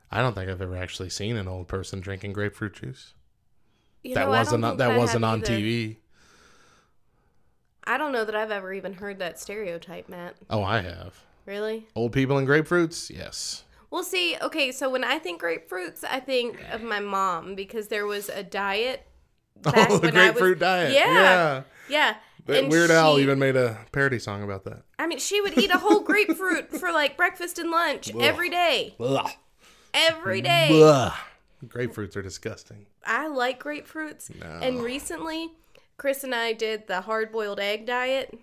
[0.09, 3.13] I don't think I've ever actually seen an old person drinking grapefruit juice.
[4.03, 5.47] You that know, wasn't that I wasn't on either.
[5.53, 5.97] TV.
[7.85, 10.35] I don't know that I've ever even heard that stereotype, Matt.
[10.49, 11.23] Oh, I have.
[11.45, 11.87] Really?
[11.95, 13.09] Old people and grapefruits?
[13.09, 13.63] Yes.
[13.91, 18.05] Well, see, okay, so when I think grapefruits, I think of my mom because there
[18.07, 19.05] was a diet.
[19.65, 20.93] Oh, back oh, the I was- grapefruit diet.
[20.93, 21.13] Yeah.
[21.13, 21.63] Yeah.
[21.87, 22.15] Yeah.
[22.47, 24.83] That and Weird Al even made a parody song about that.
[24.99, 28.95] I mean, she would eat a whole grapefruit for like breakfast and lunch every day.
[28.99, 29.29] Ugh.
[29.93, 30.69] Every day.
[30.83, 31.13] Ugh.
[31.65, 32.87] Grapefruits are disgusting.
[33.05, 34.29] I like grapefruits.
[34.61, 35.51] And recently,
[35.97, 38.37] Chris and I did the hard boiled egg diet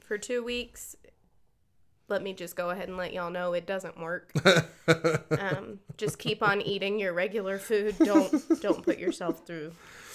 [0.00, 0.96] for two weeks.
[2.08, 4.32] Let me just go ahead and let y'all know it doesn't work.
[5.38, 7.96] um, just keep on eating your regular food.
[7.98, 9.72] Don't don't put yourself through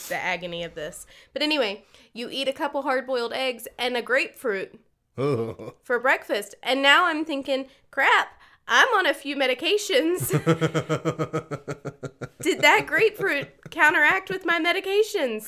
[0.09, 1.05] the agony of this.
[1.33, 1.83] But anyway,
[2.13, 4.79] you eat a couple hard boiled eggs and a grapefruit
[5.17, 5.73] Ugh.
[5.83, 6.55] for breakfast.
[6.61, 8.29] And now I'm thinking, crap,
[8.67, 10.31] I'm on a few medications.
[12.41, 15.47] Did that grapefruit counteract with my medications?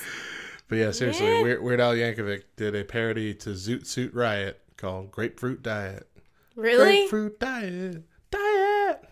[0.68, 1.42] But yeah, seriously, Yeah.
[1.44, 6.08] Weird, Weird Al Yankovic did a parody to Zoot Suit Riot called Grapefruit Diet.
[6.56, 7.08] Really?
[7.08, 8.04] Grapefruit Diet.
[8.32, 9.04] Diet.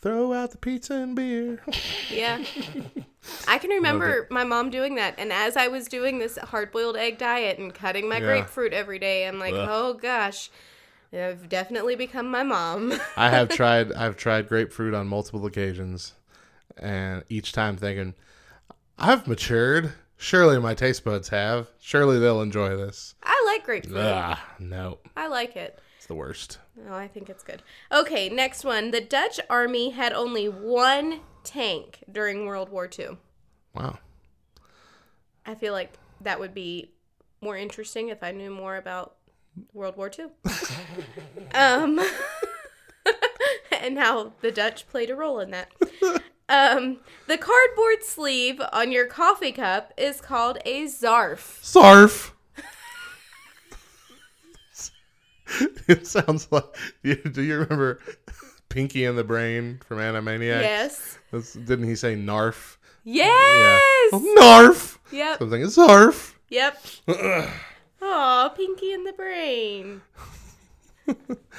[0.00, 1.60] Throw out the pizza and beer.
[2.10, 2.44] Yeah.
[3.48, 5.14] I can remember my mom doing that.
[5.18, 8.24] And as I was doing this hard boiled egg diet and cutting my Yeah.
[8.26, 9.68] grapefruit every day, I'm like, Ugh.
[9.70, 10.50] oh gosh,
[11.12, 12.92] I've definitely become my mom.
[13.16, 16.12] I have tried I've tried grapefruit on multiple occasions
[16.76, 18.14] and each time thinking
[18.98, 19.92] I've matured.
[20.24, 21.68] Surely my taste buds have.
[21.78, 23.14] Surely they'll enjoy this.
[23.22, 23.98] I like grapefruit.
[23.98, 24.96] Ah, no.
[25.14, 25.78] I like it.
[25.98, 26.60] It's the worst.
[26.88, 27.62] Oh, I think it's good.
[27.92, 28.90] Okay, next one.
[28.90, 33.18] The Dutch army had only one tank during World War II.
[33.74, 33.98] Wow.
[35.44, 36.92] I feel like that would be
[37.42, 39.16] more interesting if I knew more about
[39.74, 40.28] World War II.
[41.54, 42.00] um,
[43.78, 45.70] and how the Dutch played a role in that.
[46.48, 51.62] Um, the cardboard sleeve on your coffee cup is called a zarf.
[51.62, 52.32] Sarf.
[55.88, 56.64] it sounds like.
[57.02, 58.00] Do you remember
[58.68, 60.62] Pinky and the Brain from Animaniacs?
[60.62, 61.18] Yes.
[61.30, 62.78] That's, didn't he say Narf?
[63.04, 64.10] Yes.
[64.12, 64.98] Oh, Narf.
[65.12, 65.38] Yep.
[65.38, 66.34] Something is Zarf.
[66.48, 66.82] Yep.
[68.02, 70.02] Aw, Pinky and the Brain.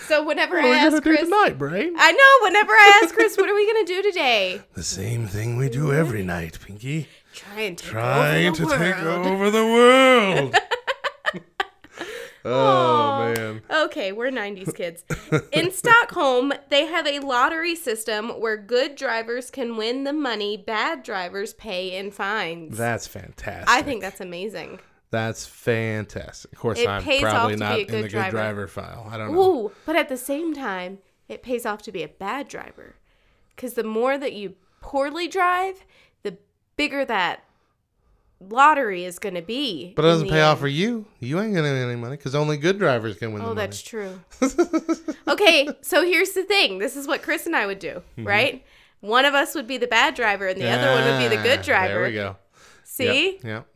[0.08, 1.93] So whenever What I ask Chris, tonight, Brain?
[1.97, 2.47] I know.
[2.47, 4.62] Whenever I ask Chris, what are we gonna do today?
[4.73, 7.08] The same thing we do every night, Pinky.
[7.34, 10.55] Try and take Trying over to the take over the world.
[12.45, 13.62] oh man.
[13.71, 15.03] Okay, we're 90s kids.
[15.51, 21.03] In Stockholm, they have a lottery system where good drivers can win the money bad
[21.03, 22.77] drivers pay in fines.
[22.77, 23.69] That's fantastic.
[23.69, 24.79] I think that's amazing.
[25.11, 26.51] That's fantastic.
[26.53, 28.25] Of course, It I'm pays off probably to be not a in good the driver.
[28.31, 29.07] good driver file.
[29.09, 29.41] I don't know.
[29.67, 32.95] Ooh, but at the same time, it pays off to be a bad driver.
[33.55, 35.85] Because the more that you poorly drive,
[36.23, 36.37] the
[36.75, 37.43] bigger that
[38.41, 39.93] lottery is going to be.
[39.95, 40.59] But it in doesn't the pay off end.
[40.59, 41.05] for you.
[41.19, 43.65] You ain't gonna win any money because only good drivers can win the Oh, money.
[43.67, 44.19] that's true.
[45.27, 46.79] okay, so here's the thing.
[46.79, 48.27] This is what Chris and I would do, Mm-hmm.
[48.27, 48.65] right?
[49.01, 51.41] One of us would be the bad driver, and the other one would be the
[51.43, 51.93] good Ah, driver.
[51.93, 52.37] There we go.
[52.83, 53.33] See?
[53.35, 53.43] Yep.
[53.43, 53.67] Yep.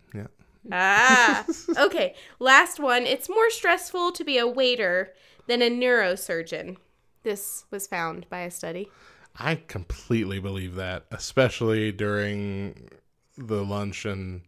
[0.72, 1.46] Ah.
[1.78, 2.16] okay.
[2.40, 3.04] Last one.
[3.06, 5.14] It's more stressful to be a waiter
[5.48, 6.78] than a neurosurgeon.
[7.24, 8.90] This was found by a study.
[9.36, 12.90] I completely believe that, especially during
[13.38, 14.42] the lunch and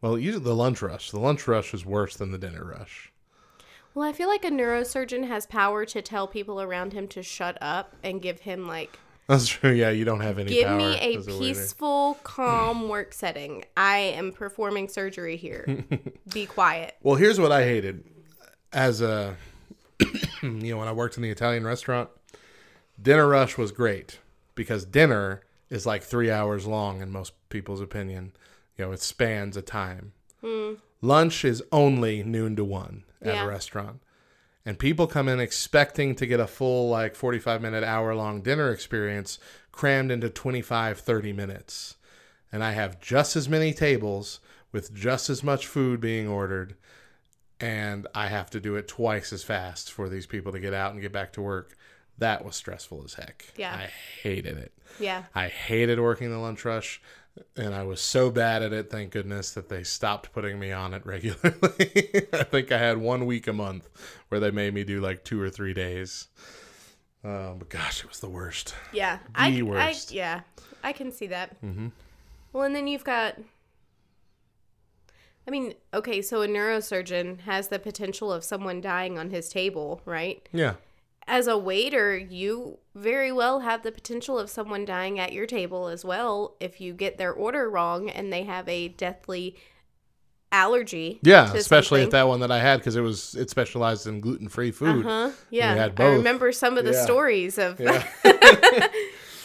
[0.00, 1.10] well, usually the lunch rush.
[1.10, 3.10] The lunch rush is worse than the dinner rush.
[3.94, 7.56] Well, I feel like a neurosurgeon has power to tell people around him to shut
[7.62, 9.70] up and give him like That's true.
[9.72, 13.64] Yeah, you don't have any give me a peaceful, calm work setting.
[13.76, 15.84] I am performing surgery here.
[16.32, 16.94] Be quiet.
[17.02, 18.04] Well, here's what I hated
[18.72, 19.36] as a
[20.42, 22.10] you know when I worked in the Italian restaurant.
[23.00, 24.18] Dinner rush was great
[24.54, 28.32] because dinner is like three hours long in most people's opinion.
[28.76, 30.12] You know, it spans a time.
[30.44, 30.74] Hmm.
[31.00, 33.44] Lunch is only noon to one at Yeah.
[33.44, 34.00] a restaurant.
[34.66, 38.70] And people come in expecting to get a full, like 45 minute, hour long dinner
[38.70, 39.38] experience
[39.72, 41.96] crammed into 25, 30 minutes.
[42.50, 44.40] And I have just as many tables
[44.72, 46.76] with just as much food being ordered.
[47.60, 50.92] And I have to do it twice as fast for these people to get out
[50.92, 51.76] and get back to work.
[52.18, 53.44] That was stressful as heck.
[53.56, 53.74] Yeah.
[53.74, 53.90] I
[54.22, 54.72] hated it.
[54.98, 55.24] Yeah.
[55.34, 57.02] I hated working the lunch rush,
[57.56, 60.94] and I was so bad at it, thank goodness, that they stopped putting me on
[60.94, 62.26] it regularly.
[62.32, 63.88] I think I had one week a month
[64.28, 66.28] where they made me do like two or three days.
[67.24, 68.74] Um, but gosh, it was the worst.
[68.92, 69.18] Yeah.
[69.34, 70.12] I, The I worst.
[70.12, 70.40] yeah.
[70.82, 71.60] I can see that.
[71.62, 71.88] Mm-hmm.
[72.52, 73.36] Well, and then you've got
[75.46, 80.00] I mean, okay, so a neurosurgeon has the potential of someone dying on his table,
[80.06, 80.48] right?
[80.52, 80.74] Yeah.
[81.26, 85.88] As a waiter, you very well have the potential of someone dying at your table
[85.88, 89.56] as well if you get their order wrong and they have a deathly
[90.52, 91.18] allergy.
[91.22, 92.08] Yeah, especially something.
[92.08, 95.04] at that one that I had because it was it specialized in gluten free food.
[95.04, 95.30] Huh?
[95.50, 95.88] Yeah.
[95.98, 97.04] I remember some of the Yeah.
[97.04, 98.06] stories of Yeah.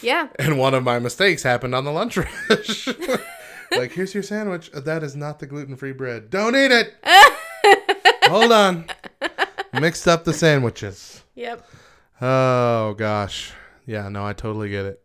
[0.02, 0.28] Yeah.
[0.40, 2.88] And one of my mistakes happened on the lunch rush.
[3.72, 4.72] like, here's your sandwich.
[4.72, 6.30] That is not the gluten free bread.
[6.30, 6.94] Don't eat it.
[8.26, 8.86] Hold on.
[9.74, 11.19] Mixed up the sandwiches.
[11.40, 11.66] Yep.
[12.22, 13.54] Oh gosh.
[13.86, 15.02] Yeah, no, I totally get it.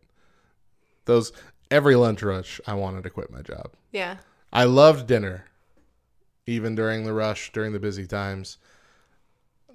[1.05, 1.31] Those
[1.71, 3.71] every lunch rush, I wanted to quit my job.
[3.93, 4.17] Yeah.
[4.51, 5.45] I loved dinner,
[6.45, 8.57] even during the rush, during the busy times.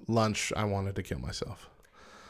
[0.07, 1.67] Lunch, I wanted to kill myself.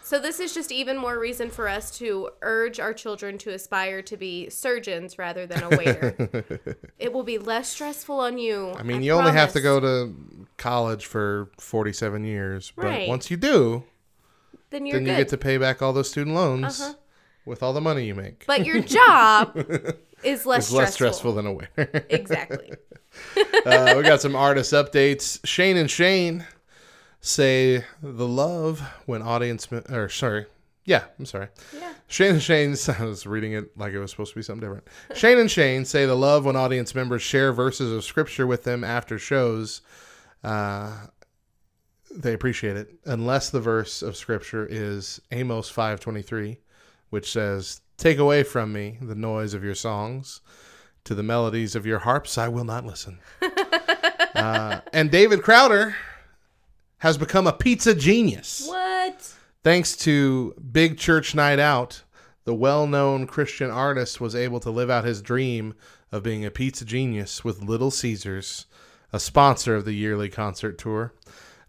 [0.02, 4.02] So this is just even more reason for us to urge our children to aspire
[4.04, 6.16] to be surgeons rather than a waiter.
[7.00, 8.72] it will be less stressful on you.
[8.78, 10.16] I mean, you only have to go to
[10.58, 13.08] college for 47 years, but Right.
[13.10, 13.84] once you do,
[14.72, 15.12] then you're then good.
[15.12, 16.94] you get to pay back all those student loans Uh-huh.
[17.46, 18.46] with all the money you make.
[18.48, 19.56] but your job
[20.24, 20.78] is less stressful.
[20.78, 21.70] less stressful than a winner.
[22.10, 22.72] Exactly.
[23.66, 25.40] uh, we got some artist updates.
[25.46, 26.46] Shane and Shane
[27.20, 30.46] say the love when audience me- or sorry,
[30.86, 31.48] yeah, I'm sorry.
[31.78, 31.92] Yeah.
[32.08, 34.88] Shane and Shane, I was reading it like it was supposed to be something different.
[35.16, 38.84] Shane and Shane say the love when audience members share verses of scripture with them
[38.84, 39.82] after shows.
[40.44, 40.92] Uh,
[42.16, 46.60] they appreciate it, unless the verse of scripture is Amos five twenty three,
[47.10, 50.42] which says, "Take away from me the noise of your songs."
[51.06, 53.18] To the melodies of your harps, I will not listen.
[54.36, 55.96] uh, and David Crowder
[57.00, 58.68] has become a pizza genius.
[58.68, 59.34] What?
[59.64, 62.04] Thanks to Big Church Night Out,
[62.44, 65.74] the well known Christian artist was able to live out his dream
[66.12, 68.66] of being a pizza genius with Little Caesars,
[69.12, 71.14] a sponsor of the yearly concert tour.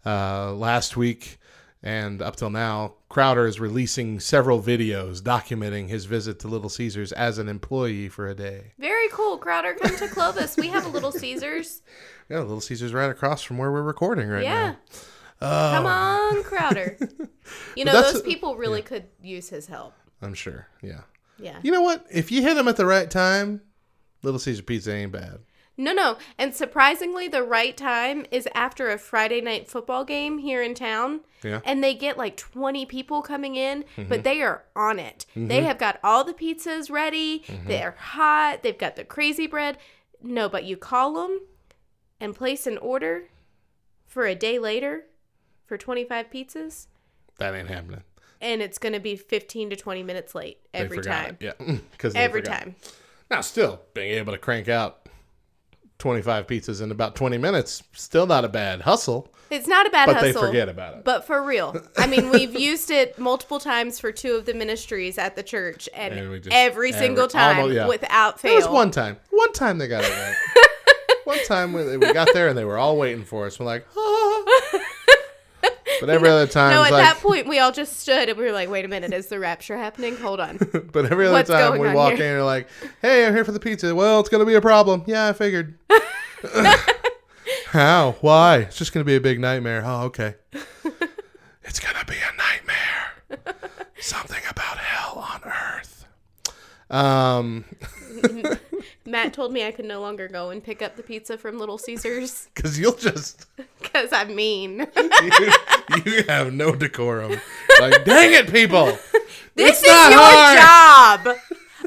[0.05, 1.37] Uh, last week
[1.81, 7.11] and up till now, Crowder is releasing several videos documenting his visit to Little Caesars
[7.11, 8.71] as an employee for a day.
[8.79, 9.73] Very cool, Crowder.
[9.75, 10.55] Come to Clovis.
[10.57, 11.81] We have a Little Caesars.
[12.29, 14.53] Yeah, Little Caesars right across from where we're recording right now.
[14.53, 14.75] Yeah.
[15.41, 15.71] now.
[15.75, 16.97] Come on, Crowder.
[17.75, 19.93] You know, those people really could use his help.
[20.21, 20.67] I'm sure.
[20.81, 21.01] Yeah.
[21.37, 21.59] Yeah.
[21.61, 22.05] You know what?
[22.09, 23.59] If you hit him at the right time,
[24.23, 25.39] Little Caesar pizza ain't bad.
[25.75, 26.17] No, no.
[26.37, 31.21] And surprisingly, the right time is after a Friday night football game here in town.
[31.43, 31.61] Yeah.
[31.65, 34.07] And they get like 20 people coming in, Mm-hmm.
[34.07, 35.25] but they are on it.
[35.35, 37.39] They have got all the pizzas ready.
[37.47, 37.67] Mm-hmm.
[37.67, 38.61] They're hot.
[38.61, 39.77] They've got the crazy bread.
[40.21, 41.41] No, but you call them
[42.19, 43.23] and place an order
[44.05, 45.05] for a day later
[45.65, 46.85] for 25 pizzas,
[47.39, 48.03] That ain't happening.
[48.39, 51.37] and it's going to be 15 to 20 minutes late every forgot time.
[51.39, 51.55] it.
[51.59, 51.75] Yeah.
[51.91, 52.75] Because Every time.
[53.31, 55.09] Now, still being able to crank out
[56.03, 60.07] 25 pizzas in about 20 minutes, still not a bad hustle, It's not a bad
[60.07, 60.41] but hustle.
[60.41, 61.05] they forget about it.
[61.05, 65.17] But for real, I mean, we've used it multiple times for two of the ministries
[65.17, 67.87] at the church, and, And every single every- time almost- yeah.
[67.87, 68.49] without fail.
[68.51, 69.15] There was one time.
[69.29, 70.35] One time they got it right.
[71.23, 73.57] one time we, we got there and they were all waiting for us.
[73.57, 74.52] We're like, oh.
[76.03, 78.43] But every other time, No, at like, that point, we all just stood and we
[78.43, 80.17] were like, "Wait a minute, is the rapture happening?
[80.17, 80.57] Hold on."
[80.91, 82.25] but every other What's time we walk here?
[82.25, 82.67] in, you're like,
[83.01, 83.95] hey, I'm here for the pizza.
[83.95, 85.03] Well, it's going to be a problem.
[85.07, 85.77] Yeah, I figured.
[87.67, 88.17] How?
[88.19, 88.57] Why?
[88.57, 89.81] It's just going to be a big nightmare.
[89.85, 90.35] Oh, okay.
[91.63, 93.55] it's going to be a nightmare.
[94.01, 96.05] Something about hell on earth.
[96.89, 97.63] Um,
[99.05, 101.77] Matt told me I could no longer go and pick up the pizza from Little
[101.77, 103.45] Caesars because you'll just,
[103.81, 104.87] because I'm mean.
[104.97, 105.51] you,
[106.05, 107.39] you have no decorum.
[107.79, 108.85] Like, dang it, people.
[109.55, 111.25] this It's is not your hard.
[111.25, 111.37] job.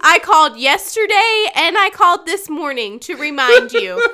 [0.02, 4.06] I called yesterday and I called this morning to remind you.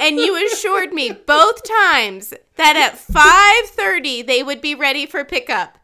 [0.00, 5.78] and you assured me both times that at 5:30 they would be ready for pickup.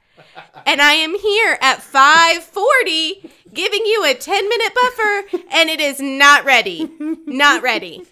[0.67, 6.45] And I am here at 5:40 giving you a 10-minute buffer and it is not
[6.45, 6.91] ready.
[7.27, 8.07] Not ready.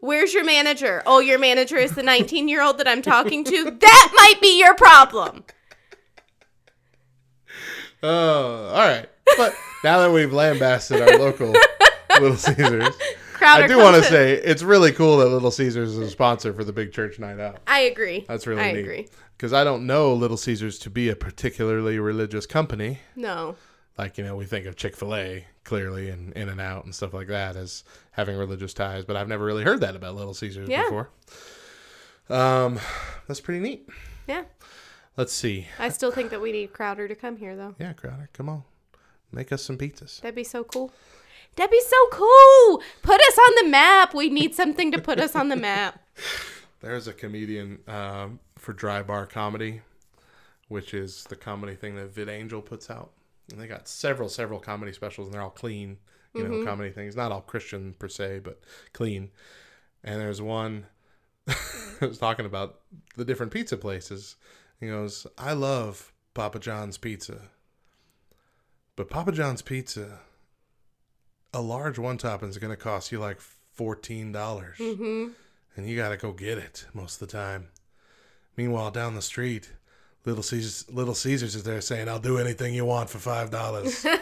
[0.00, 1.02] Where's your manager?
[1.06, 3.70] Oh, your manager is the 19-year-old that I'm talking to.
[3.70, 5.44] That might be your problem.
[8.02, 9.08] Oh, all right.
[9.36, 9.54] But
[9.84, 11.54] now that we've lambasted our local
[12.18, 12.96] Little Caesars,
[13.34, 16.52] Crowder I do want to say it's really cool that Little Caesars is a sponsor
[16.52, 17.58] for the Big Church Night Out.
[17.66, 18.24] I agree.
[18.26, 18.80] That's really I neat.
[18.80, 19.08] agree.
[19.40, 22.98] Because I don't know Little Caesars to be a particularly religious company.
[23.16, 23.56] No.
[23.96, 26.94] Like, you know, we think of Chick fil A clearly and In and Out and
[26.94, 30.34] stuff like that as having religious ties, but I've never really heard that about Little
[30.34, 30.82] Caesars Yeah.
[30.82, 31.08] before.
[32.28, 32.78] Um,
[33.28, 33.88] that's pretty neat.
[34.28, 34.44] Yeah.
[35.16, 35.68] Let's see.
[35.78, 37.74] I still think that we need Crowder to come here, though.
[37.78, 38.64] Yeah, Crowder, come on.
[39.32, 40.20] Make us some pizzas.
[40.20, 40.92] That'd be so cool.
[41.56, 42.82] That'd be so cool.
[43.00, 44.12] Put us on the map.
[44.12, 45.98] We need something to put us on the map.
[46.80, 49.80] There's a comedian um, for Dry Bar Comedy,
[50.68, 53.10] which is the comedy thing that VidAngel puts out.
[53.50, 55.98] And they got several, several comedy specials, and they're all clean,
[56.34, 56.66] you know, mm-hmm.
[56.66, 57.16] comedy things.
[57.16, 58.60] Not all Christian per se, but
[58.92, 59.30] clean.
[60.04, 60.86] And there's one
[62.00, 62.80] I was talking about
[63.16, 64.36] the different pizza places.
[64.78, 67.50] He goes, I love Papa John's pizza.
[68.96, 70.20] But Papa John's pizza,
[71.52, 73.40] a large one topping is going to cost you like
[73.78, 74.32] $14.
[74.32, 75.32] dollars mm-hmm.
[75.74, 77.68] and you gotta go get it most of the time.
[78.56, 79.72] Meanwhile, down the street,
[80.24, 84.04] Little Caesars, Little Caesars is there saying, "I'll do anything you want for five dollars."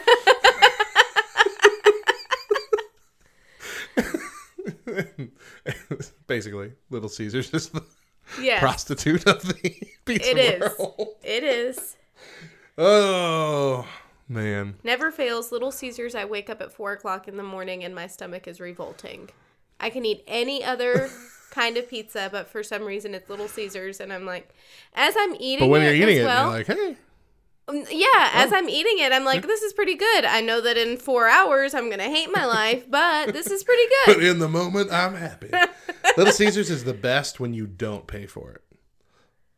[6.27, 7.83] Basically, Little Caesars is the
[8.39, 8.59] Yeah.
[8.59, 9.53] prostitute of the
[10.05, 10.59] pizza It is.
[10.77, 11.07] world.
[11.23, 11.97] It is.
[12.77, 13.87] Oh
[14.27, 15.51] man, Never fails.
[15.51, 18.59] Little Caesars, I wake up at four o'clock in the morning and my stomach is
[18.59, 19.29] revolting.
[19.79, 21.09] I can eat any other
[21.49, 24.53] kind of pizza, but for some reason it's Little Caesars, and I'm like,
[24.93, 26.97] as I'm eating but when it you're eating it, well, you're like, "Hey,
[27.67, 30.25] Um, Yeah, as I'm eating it, I'm like, this is pretty good.
[30.25, 33.83] I know that in four hours I'm gonna hate my life, but this is pretty
[34.05, 34.15] good.
[34.15, 35.49] But in the moment, I'm happy.
[36.17, 38.63] Little Caesars is the best when you don't pay for it.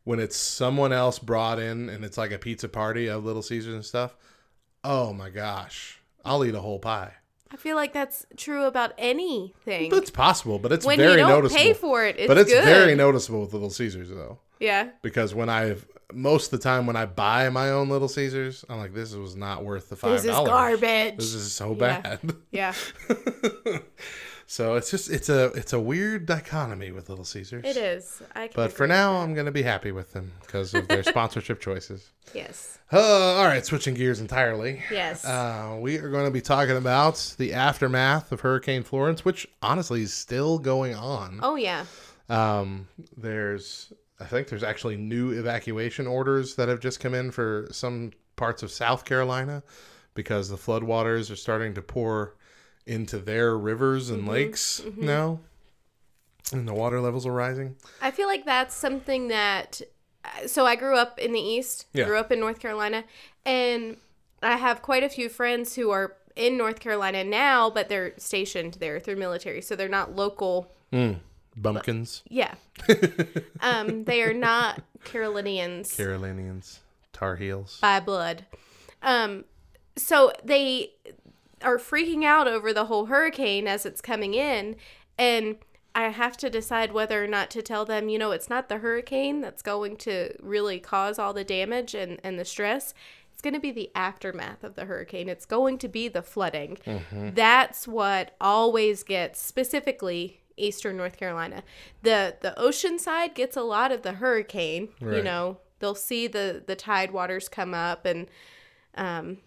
[0.04, 3.74] When it's someone else brought in and it's like a pizza party of Little Caesars
[3.74, 4.16] and stuff.
[4.84, 6.00] Oh my gosh.
[6.24, 7.14] I'll eat a whole pie.
[7.52, 9.90] I feel like that's true about anything.
[9.90, 11.60] But it's possible, but it's when very you don't noticeable.
[11.62, 12.64] pay for it, it's but it's good.
[12.64, 14.38] very noticeable with Little Caesars though.
[14.58, 14.88] yeah.
[15.02, 18.78] Because when I've most of the time when I buy my own Little Caesars, I'm
[18.78, 20.22] like, this was not worth the five dollars.
[20.24, 21.16] This is garbage.
[21.16, 22.00] This is so Yeah.
[22.00, 22.20] bad.
[22.50, 22.74] Yeah,
[24.52, 27.64] so it's just it's a it's a weird dichotomy with Little Caesars.
[27.64, 28.20] it is.
[28.34, 31.02] I can But for now, I'm going to be happy with them because of their
[31.14, 32.10] sponsorship choices.
[32.34, 34.82] yes, Uh, all right, switching gears entirely.
[34.90, 35.24] yes.
[35.24, 40.02] Uh, we are going to be talking about the aftermath of Hurricane Florence, which honestly
[40.02, 41.40] is still going on.
[41.42, 41.86] oh yeah.
[42.28, 43.90] Um, there's,
[44.20, 48.62] I think there's actually new evacuation orders that have just come in for some parts
[48.62, 49.62] of South Carolina
[50.14, 52.36] because the floodwaters are starting to pour
[52.86, 55.40] into their rivers and lakes now,
[56.52, 57.76] and the water levels are rising.
[58.00, 59.80] I feel like that's something that.
[60.46, 61.86] So I grew up in the East.
[61.92, 62.04] Yeah.
[62.04, 63.04] Grew up in North Carolina,
[63.44, 63.96] and
[64.42, 68.74] I have quite a few friends who are in North Carolina now, but they're stationed
[68.74, 70.72] there through military, so they're not local.
[71.56, 72.54] Bumpkins, Yeah.
[73.60, 76.80] um, they are not Carolinians Carolinians,
[77.12, 77.78] Tar Heels.
[77.80, 78.46] by blood.
[79.02, 79.44] Um,
[79.96, 80.92] so they
[81.62, 84.76] are freaking out over the whole hurricane as it's coming in,
[85.18, 85.56] and
[85.94, 88.78] I have to decide whether or not to tell them, you know, it's not the
[88.78, 92.94] hurricane that's going to really cause all the damage and, and the stress.
[93.32, 95.28] It's going to be the aftermath of the hurricane.
[95.28, 96.78] It's going to be the flooding.
[97.34, 101.62] That's what always gets specifically eastern North Carolina.
[102.02, 105.58] The the ocean side gets a lot of the hurricane, you know.
[105.80, 108.28] They'll see the the tide waters come up and
[108.96, 109.38] um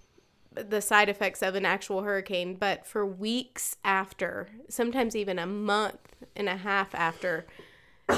[0.56, 6.16] the side effects of an actual hurricane, but for weeks after, sometimes even a month
[6.36, 7.45] and a half after,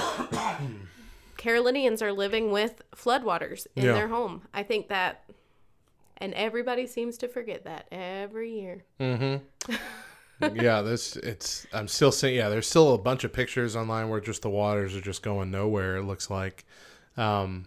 [1.37, 3.93] Carolinians are living with floodwaters in Yeah.
[3.93, 4.41] their home.
[4.53, 5.23] I think that,
[6.17, 8.83] and everybody seems to forget that every year.
[10.53, 11.67] yeah, this it's.
[11.73, 12.35] I'm still seeing.
[12.35, 15.51] Yeah, there's still a bunch of pictures online where just the waters are just going
[15.51, 15.97] nowhere.
[15.97, 16.65] It looks like.
[17.17, 17.65] Um,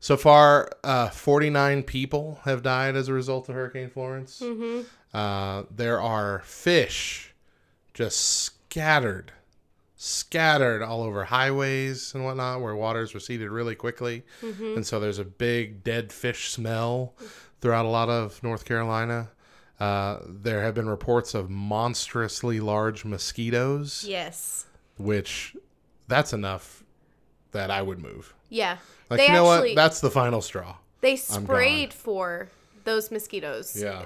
[0.00, 4.42] so far, uh, 49 people have died as a result of Hurricane Florence.
[5.12, 7.34] Uh, there are fish
[7.94, 9.32] just scattered,
[9.96, 15.24] scattered all over highways and whatnot where waters receded really quickly, and so there's a
[15.24, 17.14] big dead fish smell
[17.60, 19.30] throughout a lot of North Carolina.
[19.80, 24.66] Uh, there have been reports of monstrously large mosquitoes, Yes.
[24.96, 25.56] which
[26.08, 26.84] that's enough
[27.52, 28.34] that I would move.
[28.48, 28.78] Yeah.
[29.10, 29.76] Like, they you know actually what?
[29.76, 30.76] That's the final straw.
[31.00, 32.48] they sprayed for
[32.84, 33.76] those mosquitoes.
[33.80, 34.04] Yeah.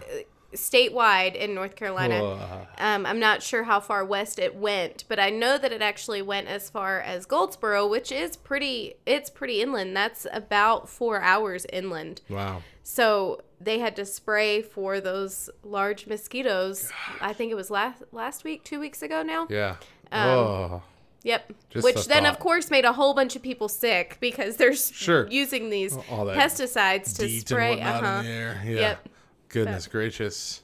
[0.55, 2.67] Statewide in North Carolina.
[2.77, 6.21] Um, I'm not sure how far west it went, but I know that it actually
[6.21, 8.95] went as far as Goldsboro, which is pretty.
[9.07, 9.97] It's pretty inland.
[9.97, 12.21] That's about four hours inland.
[12.29, 12.63] wow.
[12.85, 16.91] So they had to spray for those large mosquitoes.
[17.21, 19.47] I think it was last last week, two weeks ago now.
[19.49, 19.77] Yeah.
[20.11, 20.83] Um, oh.
[21.25, 21.53] Yep.
[21.71, 24.75] Just Which the then, of course, made a whole bunch of people sick because they're
[24.75, 25.29] Sure.
[25.31, 27.81] using these pesticides to spray.
[27.81, 28.19] Uh-huh.
[28.21, 28.63] in the air.
[28.65, 28.71] Yeah.
[28.81, 29.09] Yep.
[29.49, 30.63] Goodness gracious.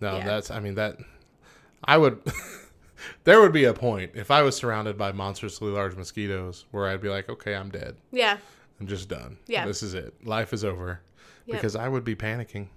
[0.00, 0.26] No, Yeah.
[0.26, 0.50] that's.
[0.50, 0.96] I mean that.
[1.84, 2.20] I would.
[3.24, 7.00] there would be a point if I was surrounded by monstrously large mosquitoes where I'd
[7.00, 7.96] be like, okay, I'm dead.
[8.10, 8.38] Yeah.
[8.80, 9.36] I'm just done.
[9.46, 9.66] Yeah.
[9.66, 10.14] This is it.
[10.26, 11.00] Life is over.
[11.46, 11.56] Yep.
[11.58, 12.68] Because I would be panicking.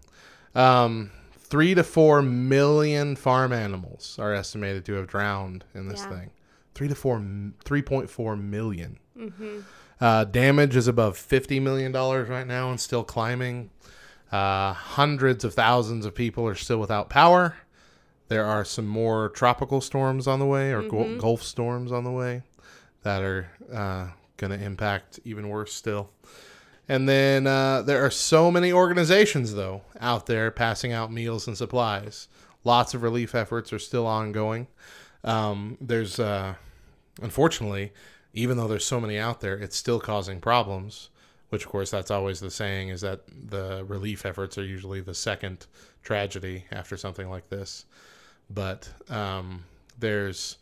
[0.56, 6.10] Um, three to four million farm animals are estimated to have drowned in this Yeah.
[6.20, 6.30] thing.
[6.76, 7.24] Three to four,
[7.64, 9.00] three point four million.
[9.18, 9.60] Mm-hmm.
[10.02, 13.70] Uh, damage is above fifty million dollars right now and still climbing.
[14.32, 17.56] Uh, hundreds of thousands of people are still without power.
[18.30, 22.12] There are some more tropical storms on the way, or Gul- Gulf storms on the
[22.12, 22.42] way,
[23.04, 24.08] that are uh,
[24.38, 26.10] going to impact even worse still.
[26.90, 31.56] And then uh, there are so many organizations, though, out there passing out meals and
[31.56, 32.28] supplies.
[32.64, 34.68] Lots of relief efforts are still ongoing.
[35.24, 36.56] Um, there's, uh,
[37.22, 37.94] unfortunately,
[38.34, 41.10] even though there's so many out there, it's still causing problems.
[41.50, 45.14] Which, of course, that's always the saying is that the relief efforts are usually the
[45.14, 45.68] second
[46.02, 47.86] tragedy after something like this.
[48.50, 49.64] But um,
[50.00, 50.58] there's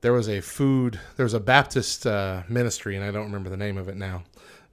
[0.00, 3.56] there was a food there was a baptist uh, ministry and i don't remember the
[3.56, 4.22] name of it now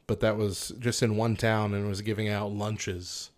[0.05, 3.29] but that was just in one town and was giving out lunches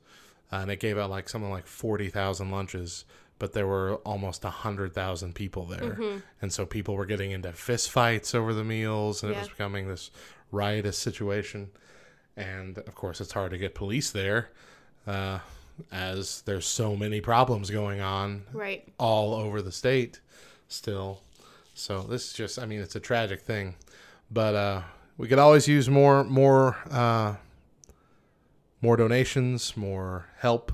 [0.52, 3.06] uh, and it gave out like something like 40000 lunches
[3.44, 5.98] but there were almost 100000 people there
[6.42, 9.86] and so people were getting into fist fights over the meals and it was becoming
[9.90, 10.12] this
[10.50, 11.70] riotous situation
[12.38, 14.48] and of course it's hard to get police there
[15.08, 15.40] uh,
[15.92, 18.88] as there's so many problems going on Right.
[18.98, 20.22] all over the state
[20.70, 21.20] still.
[21.74, 23.76] So this is just, I mean, it's a tragic thing,
[24.32, 24.82] but uh,
[25.18, 27.36] we could always use more, more, uh,
[28.82, 30.72] more donations, more help.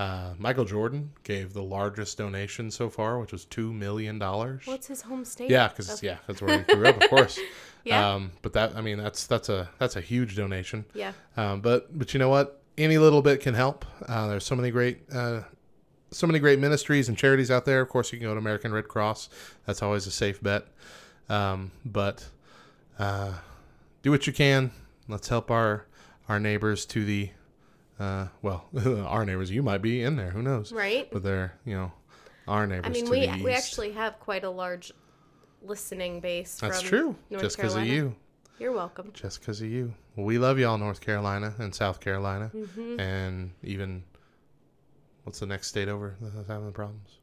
[0.00, 4.62] Uh, Michael Jordan gave the largest donation so far, which was two million dollars.
[4.64, 5.50] What's his home state?
[5.50, 7.38] Yeah, because yeah, that's where he grew up, of course.
[7.84, 8.14] Yeah.
[8.14, 10.86] Um, but that, I mean, that's that's a that's a huge donation.
[10.94, 11.12] Yeah.
[11.36, 12.62] Um, but but you know what?
[12.78, 13.84] Any little bit can help.
[14.08, 15.42] Uh, there's so many great uh,
[16.10, 17.82] so many great ministries and charities out there.
[17.82, 19.28] Of course, you can go to American Red Cross.
[19.66, 20.64] That's always a safe bet.
[21.28, 22.26] Um, but
[22.98, 23.34] uh,
[24.00, 24.70] do what you can.
[25.08, 25.84] Let's help our
[26.26, 27.32] our neighbors to the
[28.00, 28.64] uh, well,
[29.06, 29.50] our neighbors.
[29.50, 30.30] You might be in there.
[30.30, 30.72] Who knows?
[30.72, 31.08] Right.
[31.10, 31.92] But they're you know
[32.48, 32.86] our neighbors.
[32.86, 34.92] I mean, we we actually have quite a large
[35.62, 36.58] listening base.
[36.60, 37.14] That's true.
[37.30, 38.16] North Just because of you.
[38.58, 39.10] You're welcome.
[39.14, 39.94] Just because of you.
[40.16, 43.00] Well, we love y'all, North Carolina and South Carolina, Mm-hmm.
[43.00, 44.02] and even
[45.24, 47.18] what's the next state over that's having the problems?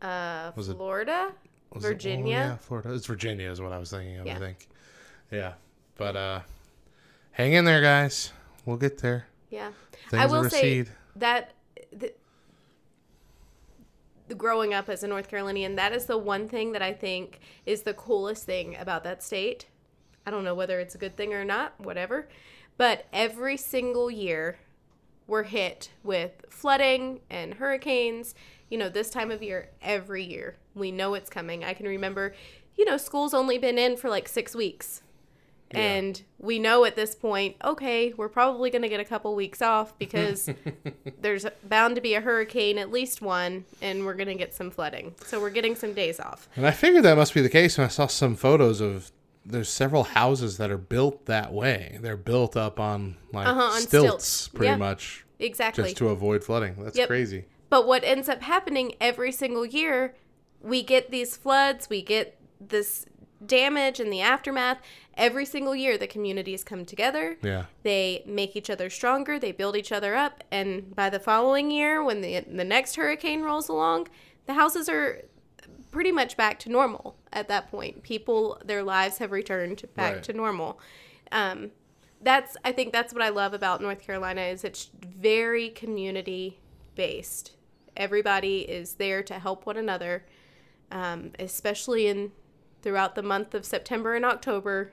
[0.00, 1.32] Uh, Was it- Florida.
[1.74, 2.36] It- Virginia?
[2.36, 2.94] oh, yeah, Florida.
[2.94, 4.26] It's Virginia is what I was thinking of.
[4.26, 4.68] I think.
[5.30, 5.52] Yeah,
[5.96, 6.40] but uh,
[7.32, 8.32] hang in there, guys.
[8.64, 9.26] We'll get there.
[9.50, 9.72] Yeah.
[10.08, 10.84] Things I will will say
[11.16, 11.52] that
[11.92, 12.12] the,
[14.28, 17.40] the growing up as a North Carolinian, that is the one thing that I think
[17.66, 19.66] is the coolest thing about that state.
[20.24, 22.28] I don't know whether it's a good thing or not, whatever.
[22.76, 24.58] But every single year,
[25.26, 28.34] we're hit with flooding and hurricanes.
[28.68, 31.64] You know, this time of year, every year, we know it's coming.
[31.64, 32.34] I can remember,
[32.76, 35.02] you know, school's only been in for like six weeks.
[35.72, 39.62] And we know at this point, okay, we're probably going to get a couple weeks
[39.62, 40.48] off because
[41.20, 44.70] there's bound to be a hurricane, at least one, and we're going to get some
[44.70, 45.14] flooding.
[45.26, 46.48] So we're getting some days off.
[46.56, 49.12] And I figured that must be the case when I saw some photos of
[49.46, 51.98] there's several houses that are built that way.
[52.00, 54.48] They're built up on like Uh-huh, on stilts, stilts.
[54.48, 54.76] pretty Yeah.
[54.76, 55.84] much, Exactly.
[55.84, 56.74] just to avoid flooding.
[56.82, 57.08] That's Yep.
[57.08, 57.44] crazy.
[57.68, 60.14] But what ends up happening every single year,
[60.60, 63.06] we get these floods, we get this
[63.44, 64.78] damage and the aftermath.
[65.16, 67.36] Every single year, the communities come together.
[67.42, 67.64] Yeah.
[67.82, 69.38] They make each other stronger.
[69.38, 70.44] They build each other up.
[70.50, 74.08] And by the following year, when the the next hurricane rolls along,
[74.46, 75.22] the houses are
[75.90, 78.02] pretty much back to normal at that point.
[78.02, 80.22] People, their lives have returned back Right.
[80.24, 80.78] to normal.
[81.32, 81.72] Um,
[82.22, 86.60] that's I think that's what I love about North Carolina is it's very community
[86.94, 87.52] based.
[87.96, 90.24] Everybody is there to help one another,
[90.92, 92.32] um, especially in
[92.82, 94.92] throughout the month of September and October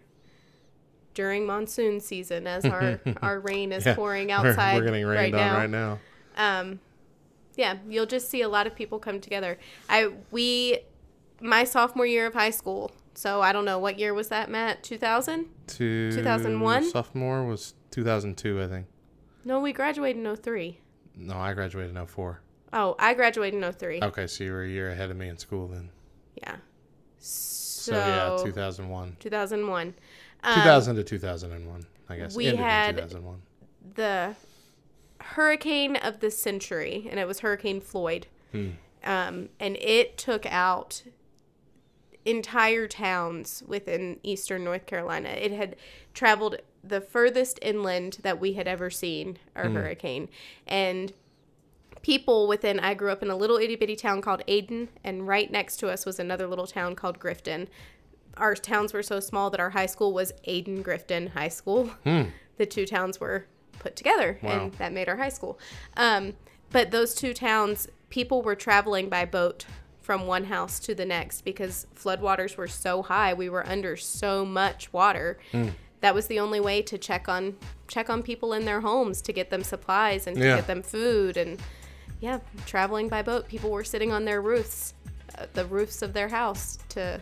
[1.13, 3.95] during monsoon season as our our rain is Yeah.
[3.95, 5.99] pouring We're- outside We're, getting right on now right now.
[6.38, 6.79] um
[7.55, 9.57] yeah you'll just see a lot of people come together
[9.89, 10.77] i we
[11.41, 14.83] my sophomore year of high school so i don't know what year was that matt
[14.83, 16.83] 2000 2001?
[16.91, 18.85] Sophomore was 2002, I think.
[19.43, 20.79] no we graduated in 03
[21.15, 22.41] No, I graduated in 04.
[22.73, 25.38] oh i graduated in 03 Okay, so you were a year ahead of me in
[25.39, 25.89] school then.
[26.35, 26.57] yeah
[27.17, 29.17] so, So, yeah, 2001.
[29.19, 29.93] 2001
[30.43, 32.35] um, 2000 to 2001, I guess.
[32.35, 33.41] we Ended in had- 2001.
[33.95, 34.35] the
[35.19, 38.27] hurricane of the century, and it was Hurricane Floyd.
[38.51, 38.69] Hmm.
[39.03, 41.03] Um, and it took out
[42.25, 45.29] entire towns within eastern North Carolina.
[45.29, 45.75] It had
[46.13, 50.27] traveled the furthest inland that we had ever seen a hurricane.
[50.65, 51.13] And
[52.07, 55.51] people within, I grew up in a little itty bitty town called Ayden, and right
[55.51, 57.67] next to us was another little town called Grifton.
[58.37, 61.89] Our towns were so small that our high school was Ayden Grifton High School.
[62.05, 63.45] The two towns were
[63.79, 64.51] put together, Wow.
[64.51, 65.59] and that made our high school.
[65.97, 66.33] Um,
[66.71, 69.65] but those two towns, people were traveling by boat
[69.99, 73.33] from one house to the next because floodwaters were so high.
[73.33, 75.37] We were under so much water.
[75.51, 75.69] Hmm.
[75.99, 77.57] That was the only way to check on
[77.89, 80.55] check on people in their homes to get them supplies and to Yeah.
[80.57, 81.59] get them food and
[82.20, 83.47] yeah, traveling by boat.
[83.47, 84.93] People were sitting on their roofs,
[85.38, 87.20] uh, the roofs of their house to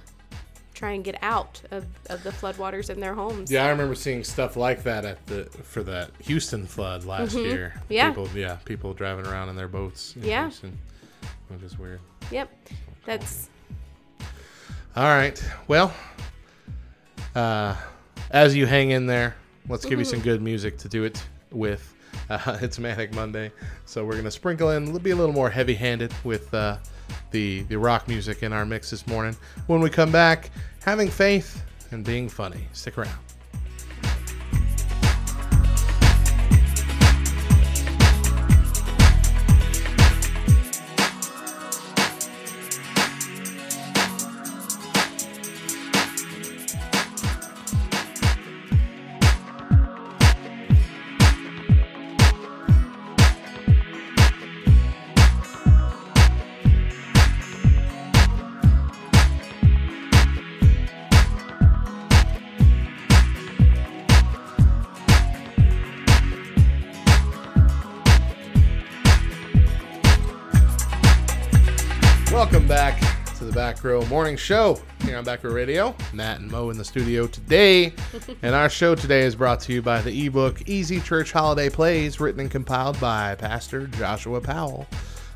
[0.74, 3.50] try and get out of, of the floodwaters in their homes.
[3.52, 7.74] Yeah, I remember seeing stuff like that at the for that Houston flood last year.
[7.76, 7.94] Mm-hmm.
[7.94, 8.10] Yeah.
[8.10, 10.16] People, yeah, people driving around in their boats.
[10.16, 10.44] in Yeah.
[10.44, 10.78] Houston,
[11.48, 12.02] which is weird.
[12.32, 12.50] Yep.
[13.06, 13.50] That's
[14.96, 15.42] All right.
[15.68, 15.94] Well,
[17.36, 17.76] uh,
[18.32, 19.36] as you hang in there,
[19.70, 21.95] let's give you some good music to do it with.
[22.30, 23.52] Uh, it's Manic Monday,
[23.86, 26.78] so we're gonna sprinkle in, be a little more heavy-handed with uh,
[27.32, 29.36] the the rock music in our mix this morning.
[29.68, 30.52] When we come back,
[30.84, 32.68] having faith and being funny.
[32.74, 33.25] Stick around.
[74.16, 75.94] Morning Show here on Back Row Radio.
[76.14, 77.92] Matt and Mo in the studio today.
[78.42, 82.18] and our show today is brought to you by the ebook Easy Church Holiday Plays,
[82.22, 84.88] written and compiled by Pastor Joshua Powell.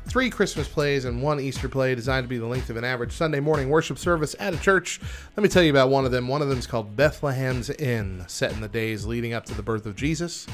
[0.06, 3.12] Three Christmas plays and one Easter play designed to be the length of an average
[3.12, 4.98] Sunday morning worship service at a church.
[5.36, 6.26] Let me tell you about one of them.
[6.26, 9.62] One of them is called Bethlehem's Inn, set in the days leading up to the
[9.62, 10.46] birth of Jesus.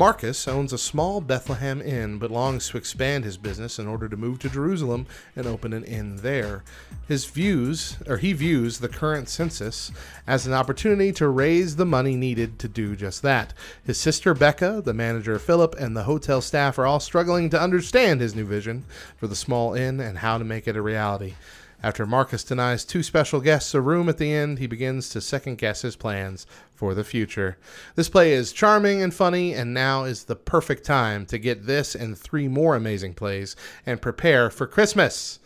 [0.00, 4.16] Marcus owns a small Bethlehem inn, but longs to expand his business in order to
[4.16, 6.64] move to Jerusalem and open an inn there.
[7.06, 9.92] His views, or he views the current census
[10.26, 13.52] as an opportunity to raise the money needed to do just that.
[13.84, 18.22] His sister Becca, the manager Philip, and the hotel staff are all struggling to understand
[18.22, 18.86] his new vision
[19.18, 21.34] for the small inn and how to make it a reality.
[21.82, 25.56] After Marcus denies two special guests a room at the end, he begins to second
[25.56, 27.56] guess his plans for the future.
[27.94, 31.94] This play is charming and funny, and now is the perfect time to get this
[31.94, 33.56] and three more amazing plays
[33.86, 35.38] and prepare for Christmas.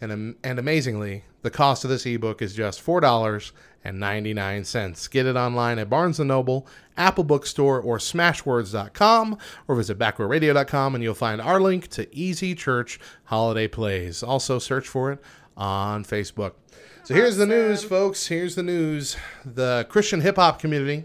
[0.00, 5.10] And, and amazingly, the cost of this ebook is just $4.99.
[5.10, 6.66] Get it online at Barnes & Noble,
[6.96, 13.00] Apple Bookstore, or Smashwords.com, or visit backrowradio.com, and you'll find our link to Easy Church
[13.24, 14.22] Holiday Plays.
[14.22, 15.22] Also, search for it
[15.58, 16.52] on Facebook.
[17.04, 18.28] So here's the news, folks.
[18.28, 19.16] Here's the news.
[19.44, 21.04] The Christian hip hop community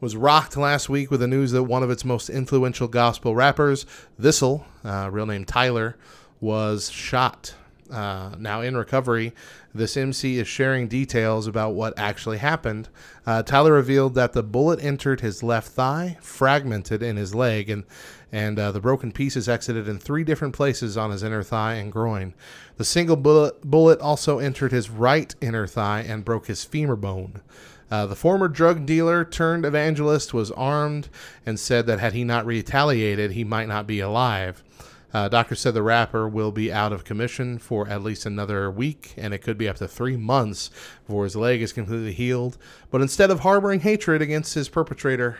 [0.00, 3.84] was rocked last week with the news that one of its most influential gospel rappers,
[4.20, 5.96] Thi'sl, uh, real name Tyler,
[6.40, 7.54] was shot.
[7.90, 9.32] Uh, now in recovery,
[9.74, 12.88] this MC is sharing details about what actually happened.
[13.26, 17.84] Uh, Tyler revealed that the bullet entered his left thigh, fragmented in his leg, and
[18.32, 21.90] and uh, the broken pieces exited in three different places on his inner thigh and
[21.90, 22.32] groin.
[22.80, 27.42] The single bullet, bullet also entered his right inner thigh and broke his femur bone.
[27.90, 31.10] Uh, the former drug dealer turned evangelist was armed
[31.44, 34.64] and said that had he not retaliated, he might not be alive.
[35.12, 39.12] Uh, doctors said the rapper will be out of commission for at least another week,
[39.18, 40.70] and it could be up to three months
[41.06, 42.56] before his leg is completely healed.
[42.90, 45.36] But instead of harboring hatred against his perpetrator,